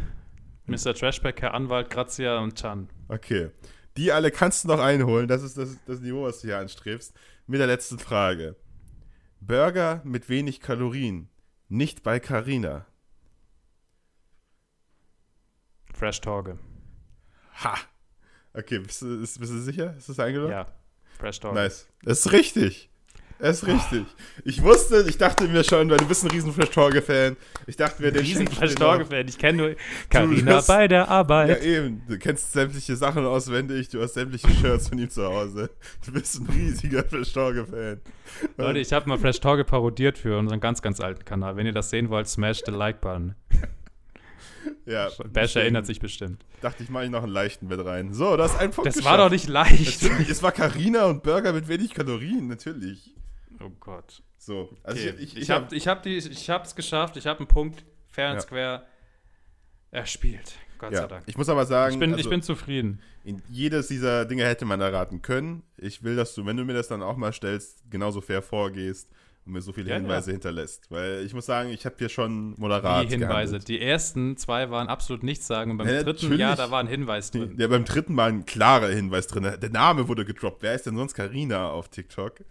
[0.67, 0.93] Mr.
[0.93, 2.89] Trashback, Herr Anwalt, Grazia und Chan.
[3.07, 3.49] Okay.
[3.97, 5.27] Die alle kannst du noch einholen.
[5.27, 7.13] Das ist das, das Niveau, was du hier anstrebst.
[7.47, 8.55] Mit der letzten Frage.
[9.39, 11.29] Burger mit wenig Kalorien.
[11.69, 12.85] Nicht bei Carina.
[15.93, 16.59] Fresh Torge.
[17.63, 17.77] Ha!
[18.53, 19.95] Okay, bist du, ist, bist du sicher?
[19.97, 20.51] Ist das eingeloggt?
[20.51, 20.67] Ja.
[21.17, 21.55] Fresh Torge.
[21.55, 21.87] Nice.
[22.03, 22.89] Das ist richtig.
[23.45, 24.05] Das ist richtig.
[24.43, 27.37] Ich wusste, ich dachte mir schon, weil du bist ein riesen Fresh Torge-Fan.
[27.67, 29.27] Ich dachte mir, der Riesen dir Torge-Fan.
[29.27, 29.75] Ich kenne nur
[30.09, 31.61] Carina hast- bei der noch- Ja, Arbeit.
[31.63, 32.01] eben.
[32.07, 33.89] Du kennst sämtliche Sachen auswendig.
[33.89, 35.69] Du hast sämtliche Shirts von ihm zu Hause.
[36.03, 38.01] Du bist ein riesiger Fresh Torge-Fan.
[38.57, 41.55] Leute, ich habe mal Fresh Torge parodiert für unseren ganz, ganz alten Kanal.
[41.55, 43.35] Wenn ihr das sehen wollt, smash the Like-Button.
[44.87, 46.43] Ja, Bash erinnert sich bestimmt.
[46.61, 48.11] Dachte ich, mache ich noch einen leichten mit rein.
[48.13, 49.11] So, das ist ein Punkt Das geschafft.
[49.19, 50.01] war doch nicht leicht.
[50.01, 53.13] Natürlich, es war Carina und Burger mit wenig Kalorien, natürlich.
[53.66, 54.22] Oh Gott.
[54.38, 55.16] So, also Okay.
[55.18, 57.18] ich, ich, ich habe ich hab die, ich hab's geschafft.
[57.18, 58.41] Ich habe einen Punkt fair and Ja.
[58.41, 58.86] square
[59.91, 60.53] erspielt.
[60.78, 61.24] Gott sei ja, Dank.
[61.26, 62.99] ich muss aber sagen, Ich bin, also, ich bin zufrieden.
[63.24, 65.63] in jedes dieser Dinge hätte man erraten können.
[65.78, 69.09] Ich will, dass du, wenn du mir das dann auch mal stellst, genauso fair vorgehst
[69.45, 70.34] und mir so viele Ja, Hinweise ja.
[70.34, 70.91] hinterlässt.
[70.91, 73.51] Weil ich muss sagen, ich habe hier schon moderat Die Hinweise.
[73.53, 73.68] gehandelt.
[73.70, 76.88] Die ersten zwei waren absolut nichts sagen und beim Ja, dritten, ja, da war ein
[76.88, 77.55] Hinweis drin.
[77.57, 79.43] Ja, beim dritten war ein klarer Hinweis drin.
[79.61, 80.61] Der Name wurde gedroppt.
[80.61, 82.43] Wer ist denn sonst Carina auf TikTok?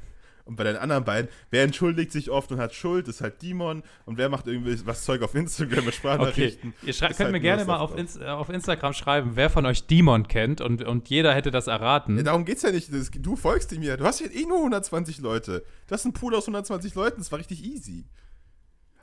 [0.47, 3.83] Und bei den anderen beiden, wer entschuldigt sich oft und hat Schuld, ist halt Dimon.
[4.05, 6.75] Und wer macht irgendwie was Zeug auf Instagram mit Okay, Sprachnachrichten?
[6.83, 9.33] ihr schrei- ist könnt halt mir gerne mal auf, Soft Ins äh, auf Instagram schreiben,
[9.37, 12.19] wer von euch Demon kennt und, und jeder hätte das erraten.
[12.19, 12.93] Ja, darum geht's ja nicht.
[12.93, 13.97] Das, du folgst ihm ja.
[13.97, 15.65] Du hast hier eh nur 120 Leute.
[15.87, 17.19] Du hast einen Pool aus 120 Leuten.
[17.21, 18.05] Das war richtig easy.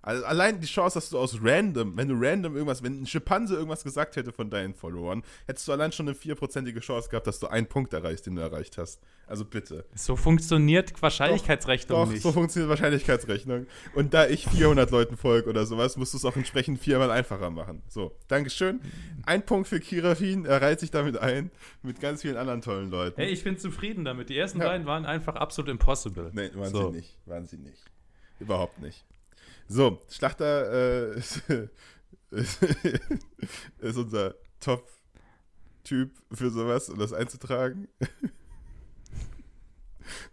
[0.03, 3.53] Also allein die Chance, dass du aus random, wenn du random irgendwas, wenn ein Schimpanse
[3.55, 7.39] irgendwas gesagt hätte von deinen Followern, hättest du allein schon eine vierprozentige Chance gehabt, dass
[7.39, 8.99] du einen Punkt erreichst, den du erreicht hast.
[9.27, 9.85] Also bitte.
[9.95, 12.21] so funktioniert Wahrscheinlichkeitsrechnung Doch, nicht.
[12.23, 13.67] so funktioniert Wahrscheinlichkeitsrechnung.
[13.95, 17.49] Und da ich 400 Leuten folge oder sowas, musst du es auch entsprechend viermal einfacher
[17.49, 17.81] machen.
[17.87, 18.81] So, Dankeschön.
[19.25, 20.45] Ein Punkt für Kirafin.
[20.45, 21.51] Er reiht sich damit ein,
[21.83, 23.21] mit ganz vielen anderen tollen Leuten.
[23.21, 24.29] Hey, ich bin zufrieden damit.
[24.29, 24.67] Die ersten Ja.
[24.67, 26.31] beiden waren einfach absolut impossible.
[26.33, 26.89] Nee, waren So.
[26.91, 27.17] sie nicht.
[27.27, 27.83] Waren sie nicht.
[28.39, 29.05] Überhaupt nicht.
[29.74, 31.43] So, Schlachter äh, ist,
[33.80, 37.88] ist unser Top-Typ für sowas, um das einzutragen.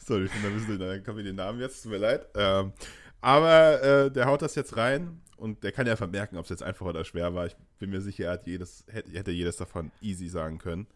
[0.04, 2.26] Sorry, ich bin ein bisschen, dann kommen wir den Namen jetzt, tut mir leid.
[2.34, 2.72] Ähm,
[3.20, 6.64] aber äh, der haut das jetzt rein und der kann ja vermerken, ob es jetzt
[6.64, 7.46] einfach oder schwer war.
[7.46, 10.88] Ich bin mir sicher, er hat jedes, hätte jedes davon easy sagen können.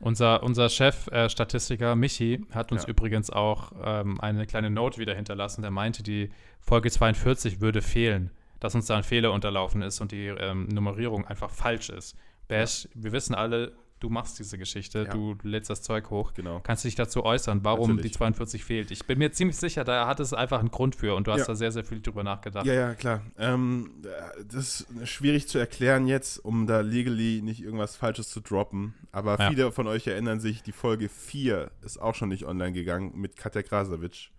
[0.00, 2.88] Unser, unser Chef-Statistiker äh, Michi hat uns Ja.
[2.88, 5.62] übrigens auch ähm, eine kleine Note wieder hinterlassen.
[5.62, 6.30] Der meinte, die
[6.60, 8.30] Folge 42 würde fehlen,
[8.60, 12.16] dass uns da ein Fehler unterlaufen ist und die ähm, Nummerierung einfach falsch ist.
[12.48, 13.72] Bash, wir wissen alle,
[14.04, 15.10] du machst diese Geschichte, Ja.
[15.12, 16.34] du lädst das Zeug hoch.
[16.34, 16.60] Genau.
[16.60, 18.12] Kannst du dich dazu äußern, warum Natürlich.
[18.12, 18.90] die 42 fehlt?
[18.90, 21.40] Ich bin mir ziemlich sicher, da hat es einfach einen Grund für und du hast
[21.40, 21.46] Ja.
[21.46, 22.66] da sehr, sehr viel drüber nachgedacht.
[22.66, 23.22] Ja, ja, klar.
[23.38, 24.02] Ähm,
[24.46, 28.92] das ist schwierig zu erklären jetzt, um da legally nicht irgendwas Falsches zu droppen.
[29.10, 29.48] Aber Ja.
[29.48, 33.36] viele von euch erinnern sich, die Folge 4 ist auch schon nicht online gegangen mit
[33.36, 34.30] Katja Krasavic,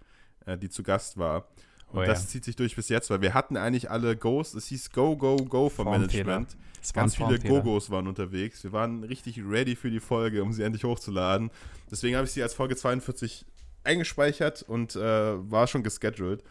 [0.45, 1.47] äh, die zu Gast war.
[1.95, 2.07] Und Oh ja.
[2.09, 4.53] das zieht sich durch bis jetzt, weil wir hatten eigentlich alle Goes.
[4.53, 5.85] Es hieß Go, Go, Go vom.
[5.89, 6.55] Management.
[6.93, 7.39] Ganz viele.
[7.39, 8.63] Gogos waren unterwegs.
[8.63, 11.49] Wir waren richtig ready für die Folge, um sie endlich hochzuladen.
[11.89, 13.45] Deswegen habe ich sie als Folge 42
[13.83, 14.99] eingespeichert und äh,
[15.51, 16.43] war schon gescheduled.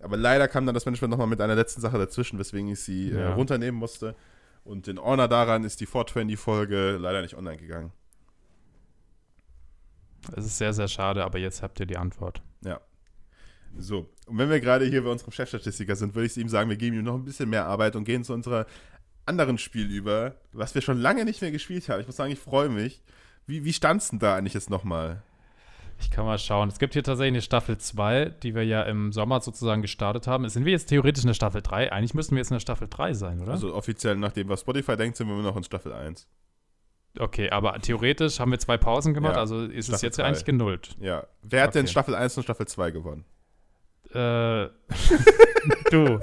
[0.00, 3.10] Aber leider kam dann das Management nochmal mit einer letzten Sache dazwischen, weswegen ich sie
[3.10, 3.34] äh, Ja.
[3.34, 4.14] runternehmen musste.
[4.64, 7.92] Und in Honor daran ist die 420-Folge leider nicht online gegangen.
[10.36, 12.42] Es ist sehr, sehr schade, aber jetzt habt ihr die Antwort.
[12.64, 12.80] Ja.
[13.78, 16.76] So, und wenn wir gerade hier bei unserem Chefstatistiker sind, würde ich ihm sagen, wir
[16.76, 18.66] geben ihm noch ein bisschen mehr Arbeit und gehen zu unserer
[19.24, 22.00] anderen Spiel über, was wir schon lange nicht mehr gespielt haben.
[22.00, 23.02] Ich muss sagen, ich freue mich.
[23.46, 25.22] Wie, wie stand's denn da eigentlich jetzt nochmal?
[26.00, 26.68] Ich kann mal schauen.
[26.68, 30.48] Es gibt hier tatsächlich eine Staffel 2, die wir ja im Sommer sozusagen gestartet haben.
[30.48, 31.92] Sind wir jetzt theoretisch in der Staffel 3?
[31.92, 33.52] Eigentlich müssten wir jetzt in der Staffel 3 sein, oder?
[33.52, 36.26] Also offiziell nach dem, was Spotify denkt, sind wir noch in Staffel 1.
[37.18, 40.24] okay, aber theoretisch haben wir zwei Pausen gemacht, Ja, also ist es Staffel jetzt drei.
[40.24, 40.96] eigentlich genullt.
[41.00, 41.26] Ja.
[41.42, 41.92] Wer hat denn Okay.
[41.92, 43.24] Staffel 1 und Staffel 2 gewonnen?
[44.14, 44.68] Äh,
[45.90, 46.20] du,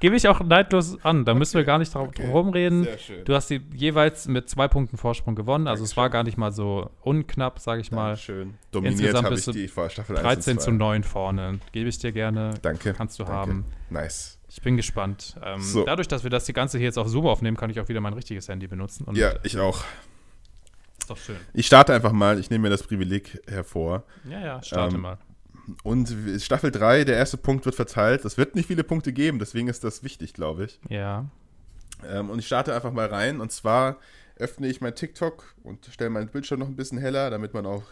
[0.00, 1.24] gebe ich auch neidlos an.
[1.24, 2.26] Da müssen wir gar nicht drauf okay.
[2.30, 2.84] drum reden.
[2.84, 3.24] Sehr schön.
[3.24, 5.66] Du hast die jeweils mit zwei Punkten Vorsprung gewonnen.
[5.66, 8.16] Also es war gar nicht mal so unknapp, sage ich mal.
[8.16, 8.54] schön.
[8.70, 10.76] Dominiert Insgesamt habe bist ich du die Staffel 1 13 und zu 2.
[10.76, 11.58] 9 vorne.
[11.72, 12.54] Gebe ich dir gerne.
[12.62, 12.92] Danke.
[12.92, 13.38] Kannst du Danke.
[13.38, 13.64] haben.
[13.90, 14.38] Nice.
[14.48, 15.36] Ich bin gespannt.
[15.42, 15.84] Ähm, So.
[15.84, 18.00] Dadurch, dass wir das die ganze hier jetzt auf Zoom aufnehmen, kann ich auch wieder
[18.00, 19.06] mein richtiges Handy benutzen.
[19.14, 19.82] Ja, ich auch.
[21.00, 21.36] ist doch schön.
[21.54, 22.38] Ich starte einfach mal.
[22.38, 24.04] Ich nehme mir das Privileg hervor.
[24.28, 25.18] Ja, ja, starte Ähm, mal.
[25.82, 28.24] Und Staffel 3, der erste Punkt wird verteilt.
[28.24, 30.80] Es wird nicht viele Punkte geben, deswegen ist das wichtig, glaube ich.
[30.88, 31.26] Ja.
[32.06, 33.40] Ähm, und ich starte einfach mal rein.
[33.40, 33.98] Und zwar
[34.36, 37.84] öffne ich mein TikTok und stelle meinen Bildschirm noch ein bisschen heller, damit man auch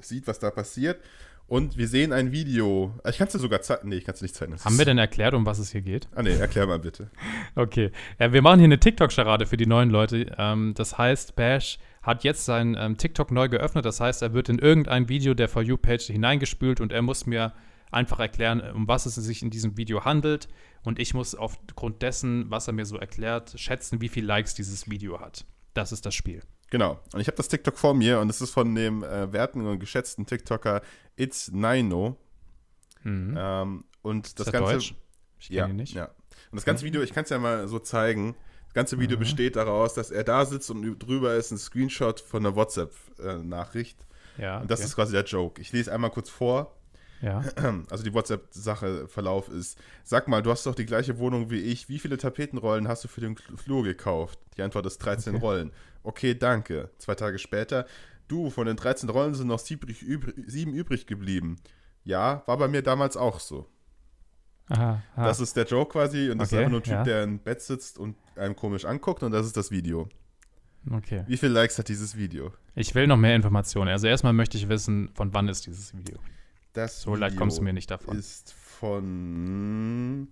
[0.00, 1.00] sieht, was da passiert.
[1.48, 2.92] Und wir sehen ein Video.
[3.04, 3.88] Ah, Ich kann es dir sogar zeigen.
[3.88, 4.56] Nee, ich kann es nicht zeigen.
[4.58, 6.08] Haben wir denn erklärt, um was es hier geht?
[6.14, 7.10] Ah, nee, erklär mal bitte.
[7.54, 7.90] Okay.
[8.18, 10.34] Ja, wir machen hier eine TikTok-Charade für die neuen Leute.
[10.36, 13.84] Ähm, das heißt, Bash hat jetzt sein ähm, TikTok neu geöffnet.
[13.84, 17.52] Das heißt, er wird in irgendein Video der For You-Page hineingespült und er muss mir
[17.90, 20.48] einfach erklären, um was es sich in diesem Video handelt.
[20.82, 24.90] Und ich muss aufgrund dessen, was er mir so erklärt, schätzen, wie viele Likes dieses
[24.90, 25.44] Video hat.
[25.74, 26.42] Das ist das Spiel.
[26.70, 26.98] Genau.
[27.12, 29.78] Und ich habe das TikTok vor mir und es ist von dem äh, werten und
[29.78, 30.82] geschätzten TikToker
[31.16, 32.16] It's Nino.
[33.02, 33.34] Mhm.
[33.38, 34.72] Ähm, und ist das das Ganze.
[34.74, 34.94] Deutsch?
[35.38, 35.94] Ich kenne Ja, ihn nicht.
[35.94, 36.04] ja.
[36.50, 38.34] Und das ganze Video, ich kann es ja mal so zeigen.
[38.66, 39.20] Das ganze Video Mhm.
[39.20, 43.98] besteht daraus, dass er da sitzt und drüber ist ein Screenshot von einer WhatsApp-Nachricht.
[44.38, 45.60] Ja, Und das ist quasi der Joke.
[45.60, 46.76] Ich lese einmal kurz vor.
[47.22, 47.42] ja.
[47.90, 51.88] Also die WhatsApp-Sache, Verlauf ist, sag mal, du hast doch die gleiche Wohnung wie ich.
[51.88, 54.38] Wie viele Tapetenrollen hast du für den Flur gekauft?
[54.58, 55.44] Die Antwort ist 13 Okay.
[55.44, 55.72] Rollen.
[56.02, 56.90] Okay, danke.
[56.98, 57.86] Zwei Tage später,
[58.28, 61.56] du, von den 13 Rollen sind noch sieben übrig, geblieben.
[62.04, 63.68] Ja, war bei mir damals auch so.
[64.68, 65.24] Aha, aha.
[65.24, 67.04] Das ist der Joke quasi und das Okay, ist einfach nur ein Typ, ja.
[67.04, 70.08] der im Bett sitzt und einem komisch anguckt und das ist das Video.
[70.92, 71.24] okay.
[71.26, 72.52] Wie viele Likes hat dieses Video?
[72.74, 73.90] Ich will noch mehr Informationen.
[73.90, 76.18] Also erstmal möchte ich wissen, von wann ist dieses Video.
[76.72, 78.18] Das So leicht Video kommst du mir nicht davon.
[78.18, 80.28] ist von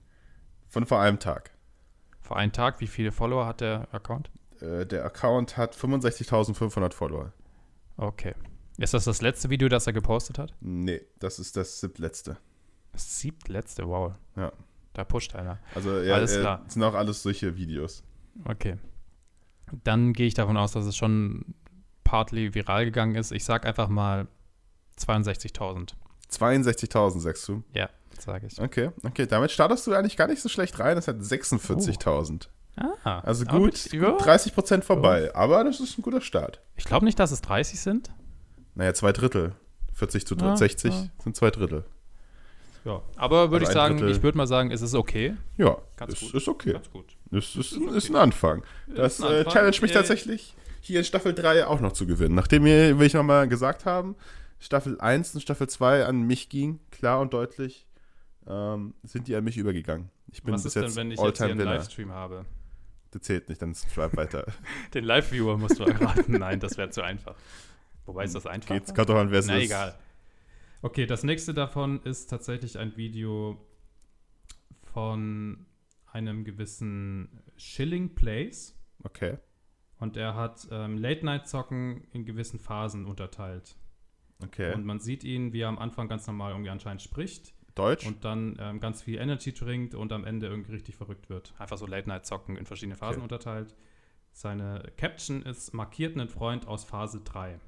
[0.69, 1.53] von vor einem Tag.
[2.21, 4.31] Vor einem Tag, wie viele Follower hat der Account?
[4.61, 7.33] Äh, der Account hat 65.500 Follower.
[7.97, 8.35] Okay.
[8.79, 10.53] Ist das das letzte Video, das er gepostet hat?
[10.61, 12.37] Nee, das ist das siebtletzte.
[12.93, 14.13] Das siebtletzte, wow.
[14.37, 14.53] Ja.
[14.95, 15.59] Da pusht einer.
[15.75, 16.65] Also ja, Alles äh, klar.
[16.69, 18.03] sind auch alles solche Videos.
[18.45, 18.79] Okay.
[19.83, 21.55] Dann gehe ich davon aus, dass es schon
[22.05, 23.33] partly viral gegangen ist.
[23.33, 24.29] Ich sag einfach mal
[24.99, 25.95] 62.000.
[26.31, 27.63] 62.000 sagst du.
[27.73, 28.61] Ja, sage ich.
[28.61, 30.97] Okay, okay, damit startest du eigentlich gar nicht so schlecht rein.
[30.97, 32.49] Das hat 46.000.
[32.77, 35.31] Ah, Also gut, gut 30% vorbei.
[35.35, 36.61] Aber das ist ein guter Start.
[36.77, 38.11] Ich glaube nicht, dass es 30 sind.
[38.75, 39.53] Naja, zwei Drittel.
[39.93, 41.07] 40 zu Ja, 60 ja.
[41.23, 41.85] sind zwei Drittel.
[42.85, 43.01] Ja.
[43.17, 44.17] Aber würde Also ich sagen, Drittel.
[44.17, 45.37] ich würde mal sagen, es ist okay.
[45.57, 46.35] Ja, Ganz ist, gut.
[46.35, 46.73] ist okay.
[46.73, 47.17] Ganz gut.
[47.31, 47.97] Das ist, Ist okay.
[47.97, 48.63] ist ein Anfang.
[48.89, 49.53] Das ein äh, Anfang.
[49.53, 52.35] challenge mich Äh, tatsächlich, hier in Staffel 3 auch noch zu gewinnen.
[52.35, 54.17] Nachdem wir, wie ich nochmal gesagt haben,
[54.59, 57.87] Staffel 1 und Staffel 2 an mich ging, klar und deutlich,
[58.49, 60.11] ähm, sind die an mich übergegangen.
[60.33, 61.73] Ich bin Was bis ist denn, jetzt wenn ich jetzt hier Alltime einen.
[61.73, 62.45] Livestream habe?
[63.15, 64.45] Das zählt nicht, dann schreib weiter.
[64.95, 66.33] Den Live-Viewer musst du erraten.
[66.39, 67.37] Nein, das wäre zu einfach.
[68.07, 68.75] Wobei ist das einfach?
[68.75, 69.67] Geht's, kommt doch an, wer es Na ist.
[69.67, 69.95] egal.
[70.83, 73.65] Okay, das nächste davon ist tatsächlich ein Video
[74.83, 75.65] von
[76.07, 78.77] einem gewissen Schilling Place.
[79.05, 79.39] Okay.
[79.99, 83.77] Und er hat ähm, Late-Night-Zocken in gewissen Phasen unterteilt.
[84.43, 84.75] Okay.
[84.75, 88.07] Und man sieht ihn, wie er am Anfang ganz normal irgendwie anscheinend spricht Deutsch?
[88.07, 91.53] und dann ähm, ganz viel Energy trinkt und am Ende irgendwie richtig verrückt wird.
[91.59, 93.23] Einfach so Late-Night-Zocken in verschiedene Phasen Okay.
[93.23, 93.75] unterteilt.
[94.33, 97.59] Seine Caption ist markiert einen Freund aus Phase 3.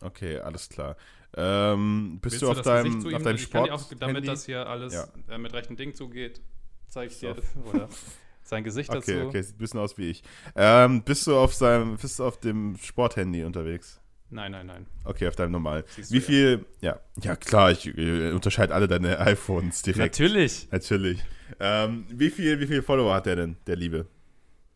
[0.00, 0.96] Okay, alles klar.
[1.36, 3.92] Ähm, bist Willst du auf das deinem, auf deinem ich kann dir Sport?
[3.92, 5.08] auch, Damit das hier alles Ja.
[5.28, 6.40] äh, mit rechten Dingen zugeht,
[6.88, 7.36] zeige ich dir
[7.68, 7.88] oder
[8.42, 9.28] sein Gesicht Okay, dazu.
[9.28, 10.22] okay, sieht ein bisschen aus wie ich.
[10.56, 14.00] Ähm, bist du auf seinem, bist du auf dem Sporthandy unterwegs?
[14.30, 14.86] Nein, nein, nein.
[15.04, 15.84] Okay, auf deinem normalen.
[15.88, 16.24] Siehst du Wie ja.
[16.24, 20.18] viel, ja, ja klar, ich äh, unterscheide alle deine iPhones direkt.
[20.18, 20.68] Natürlich.
[20.70, 21.24] Natürlich.
[21.60, 24.06] Ähm, wie viel, wie viel Follower hat der denn, der Liebe?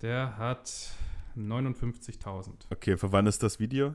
[0.01, 0.73] Der hat
[1.37, 3.95] 59.000 Okay, für wann ist das Video?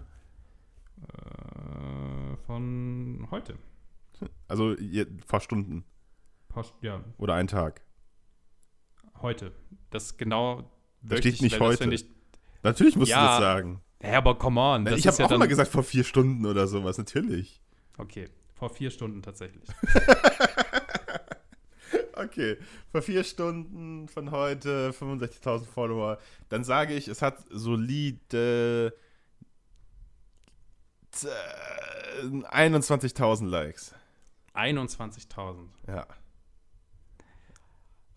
[1.01, 3.55] äh, von heute.
[4.47, 5.83] Also ein paar Stunden
[6.49, 7.81] Post, ja, oder ein Tag.
[9.21, 9.51] heute.
[9.91, 10.69] Das genau.
[11.01, 11.91] Da steht nicht heute.
[11.93, 12.05] Ich,
[12.63, 13.81] Natürlich musst du Ja, das sagen.
[14.03, 14.85] Ja, aber come on.
[14.85, 17.61] Das ich habe ja auch dann, mal gesagt vor vier Stunden oder sowas, natürlich.
[17.97, 19.67] Okay, vor vier Stunden tatsächlich.
[22.13, 22.57] Okay,
[22.91, 26.17] vor vier Stunden von heute 65.000 Follower.
[26.49, 28.91] Dann sage ich, es hat solide
[31.11, 31.29] z-
[32.23, 33.93] 21.000 Likes.
[34.55, 35.67] 21.000.
[35.87, 36.07] Ja,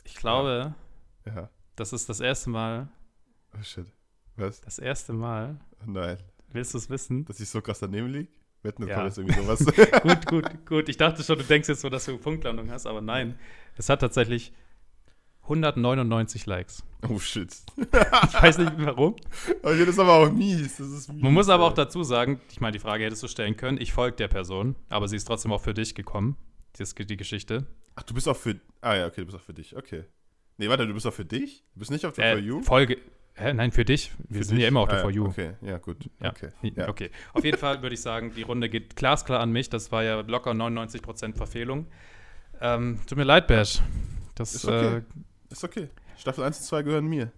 [0.05, 0.75] Ich glaube,
[1.27, 1.51] ja.
[1.77, 2.89] das ist das erste Mal.
[3.59, 3.87] Oh shit.
[4.41, 4.61] Was?
[4.61, 5.61] Das erste Mal.
[5.87, 6.17] Nein.
[6.53, 7.25] Willst du es wissen?
[7.25, 8.29] Dass ich so krass daneben liege?
[8.63, 8.97] Wetten, das Ja.
[8.97, 9.65] kommt jetzt irgendwie sowas.
[10.03, 10.89] gut, gut, gut.
[10.89, 13.39] Ich dachte schon, du denkst jetzt so, dass du Punktlandung hast, aber nein.
[13.77, 14.53] Es hat tatsächlich
[15.43, 16.83] 199 Likes.
[17.09, 17.55] oh shit.
[17.77, 19.17] Ich weiß nicht warum.
[19.63, 20.79] Oh, das ist aber auch mies.
[20.79, 23.81] Mies Man muss aber auch dazu sagen, ich meine, die Frage hättest du stellen können.
[23.81, 26.37] Ich folge der Person, aber sie ist trotzdem auch für dich gekommen.
[26.79, 27.67] Das, die Geschichte.
[27.97, 28.61] Ach, du bist auch für.
[28.81, 29.77] Ah ja, okay, du bist auch für dich.
[29.77, 30.05] Okay.
[30.57, 31.65] Nee, warte, du bist auch für dich?
[31.75, 32.61] Du bist nicht auf der For You?
[32.61, 32.99] Äh, Folge.
[33.35, 33.53] Hä?
[33.55, 34.13] Nein, für dich.
[34.29, 34.63] Wir Für sind dich?
[34.63, 35.27] ja immer auf der Ah, For You.
[35.27, 36.11] Okay, ja, gut.
[36.21, 36.31] Ja.
[36.31, 36.49] Okay.
[36.63, 36.89] Ja.
[36.89, 37.11] Okay.
[37.33, 39.71] Auf jeden Fall würde ich sagen, die Runde geht glasklar an mich.
[39.71, 41.87] Das war ja locker 99% Verfehlung.
[42.61, 43.81] Ähm, tut mir leid, Bash.
[44.35, 44.97] Das Ist okay.
[44.99, 45.03] äh,
[45.51, 45.89] Ist okay.
[46.19, 47.33] Staffel 1 und 2 gehören mir.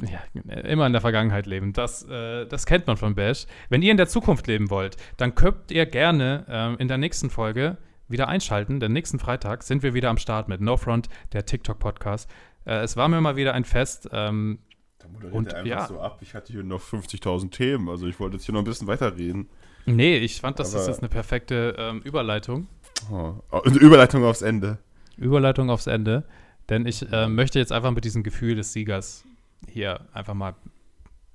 [0.00, 0.20] ja,
[0.62, 1.74] immer in der Vergangenheit leben.
[1.74, 3.46] Das, äh, das kennt man von Bash.
[3.68, 7.28] Wenn ihr in der Zukunft leben wollt, dann könnt ihr gerne ähm, in der nächsten
[7.28, 7.76] Folge
[8.08, 8.80] wieder einschalten.
[8.80, 12.30] Denn nächsten Freitag sind wir wieder am Start mit No Front, der TikTok-Podcast.
[12.64, 14.08] Äh, es war mir mal wieder ein Fest.
[14.12, 14.58] Ähm,
[15.02, 15.86] Da moderiert Und, er einfach ja.
[15.86, 16.18] so ab.
[16.22, 17.88] Ich hatte hier noch 50.000 Themen.
[17.88, 19.48] Also ich wollte jetzt hier noch ein bisschen weiterreden.
[19.86, 22.68] nee, ich fand, das ist jetzt eine perfekte ähm, Überleitung.
[23.10, 23.34] Oh.
[23.50, 24.78] Eine Überleitung aufs Ende.
[25.16, 26.24] Überleitung aufs Ende.
[26.68, 29.24] Denn ich äh, möchte jetzt einfach mit diesem Gefühl des Siegers
[29.68, 30.54] hier einfach mal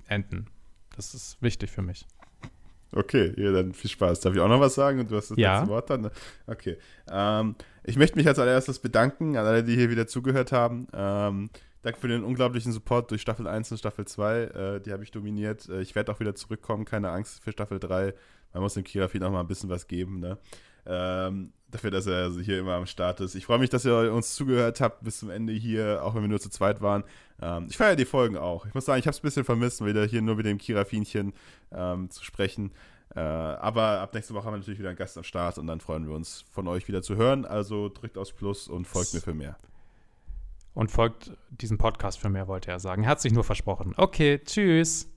[0.06, 0.46] enden.
[0.96, 2.06] Das ist wichtig für mich.
[2.92, 4.20] Okay, ja, dann viel Spaß.
[4.20, 5.00] Darf ich auch noch was sagen?
[5.00, 5.58] Und du hast das Ja.
[5.58, 6.00] letzte Wort dann?
[6.02, 6.10] ne?
[6.46, 6.78] Okay.
[7.10, 7.54] Ähm,
[7.84, 10.86] ich möchte mich als allererstes bedanken an alle, die hier wieder zugehört haben.
[10.94, 11.50] Ähm,
[11.82, 14.42] danke für den unglaublichen Support durch Staffel 1 und Staffel 2.
[14.42, 15.68] Äh, die habe ich dominiert.
[15.68, 18.14] Äh, ich werde auch wieder zurückkommen, keine Angst für Staffel 3.
[18.52, 20.38] Man muss dem Kirafin auch mal ein bisschen was geben, ne?
[20.86, 23.34] Ähm, dafür, dass er hier immer am Start ist.
[23.34, 26.28] Ich freue mich, dass ihr uns zugehört habt bis zum Ende hier, auch wenn wir
[26.28, 27.04] nur zu zweit waren.
[27.42, 28.64] Ähm, ich feiere die Folgen auch.
[28.64, 31.34] Ich muss sagen, ich habe es ein bisschen vermisst, wieder hier nur mit dem Kirafinchen
[31.72, 32.72] ähm, zu sprechen.
[33.14, 35.80] Äh, aber ab nächste Woche haben wir natürlich wieder einen Gast am Start und dann
[35.80, 37.44] freuen wir uns, von euch wieder zu hören.
[37.44, 39.56] Also drückt aufs Plus und folgt mir für mehr.
[40.78, 43.02] Und folgt diesem Podcast für mehr, wollte er sagen.
[43.02, 43.94] Er sich nur versprochen.
[43.96, 45.10] Okay, tschüss.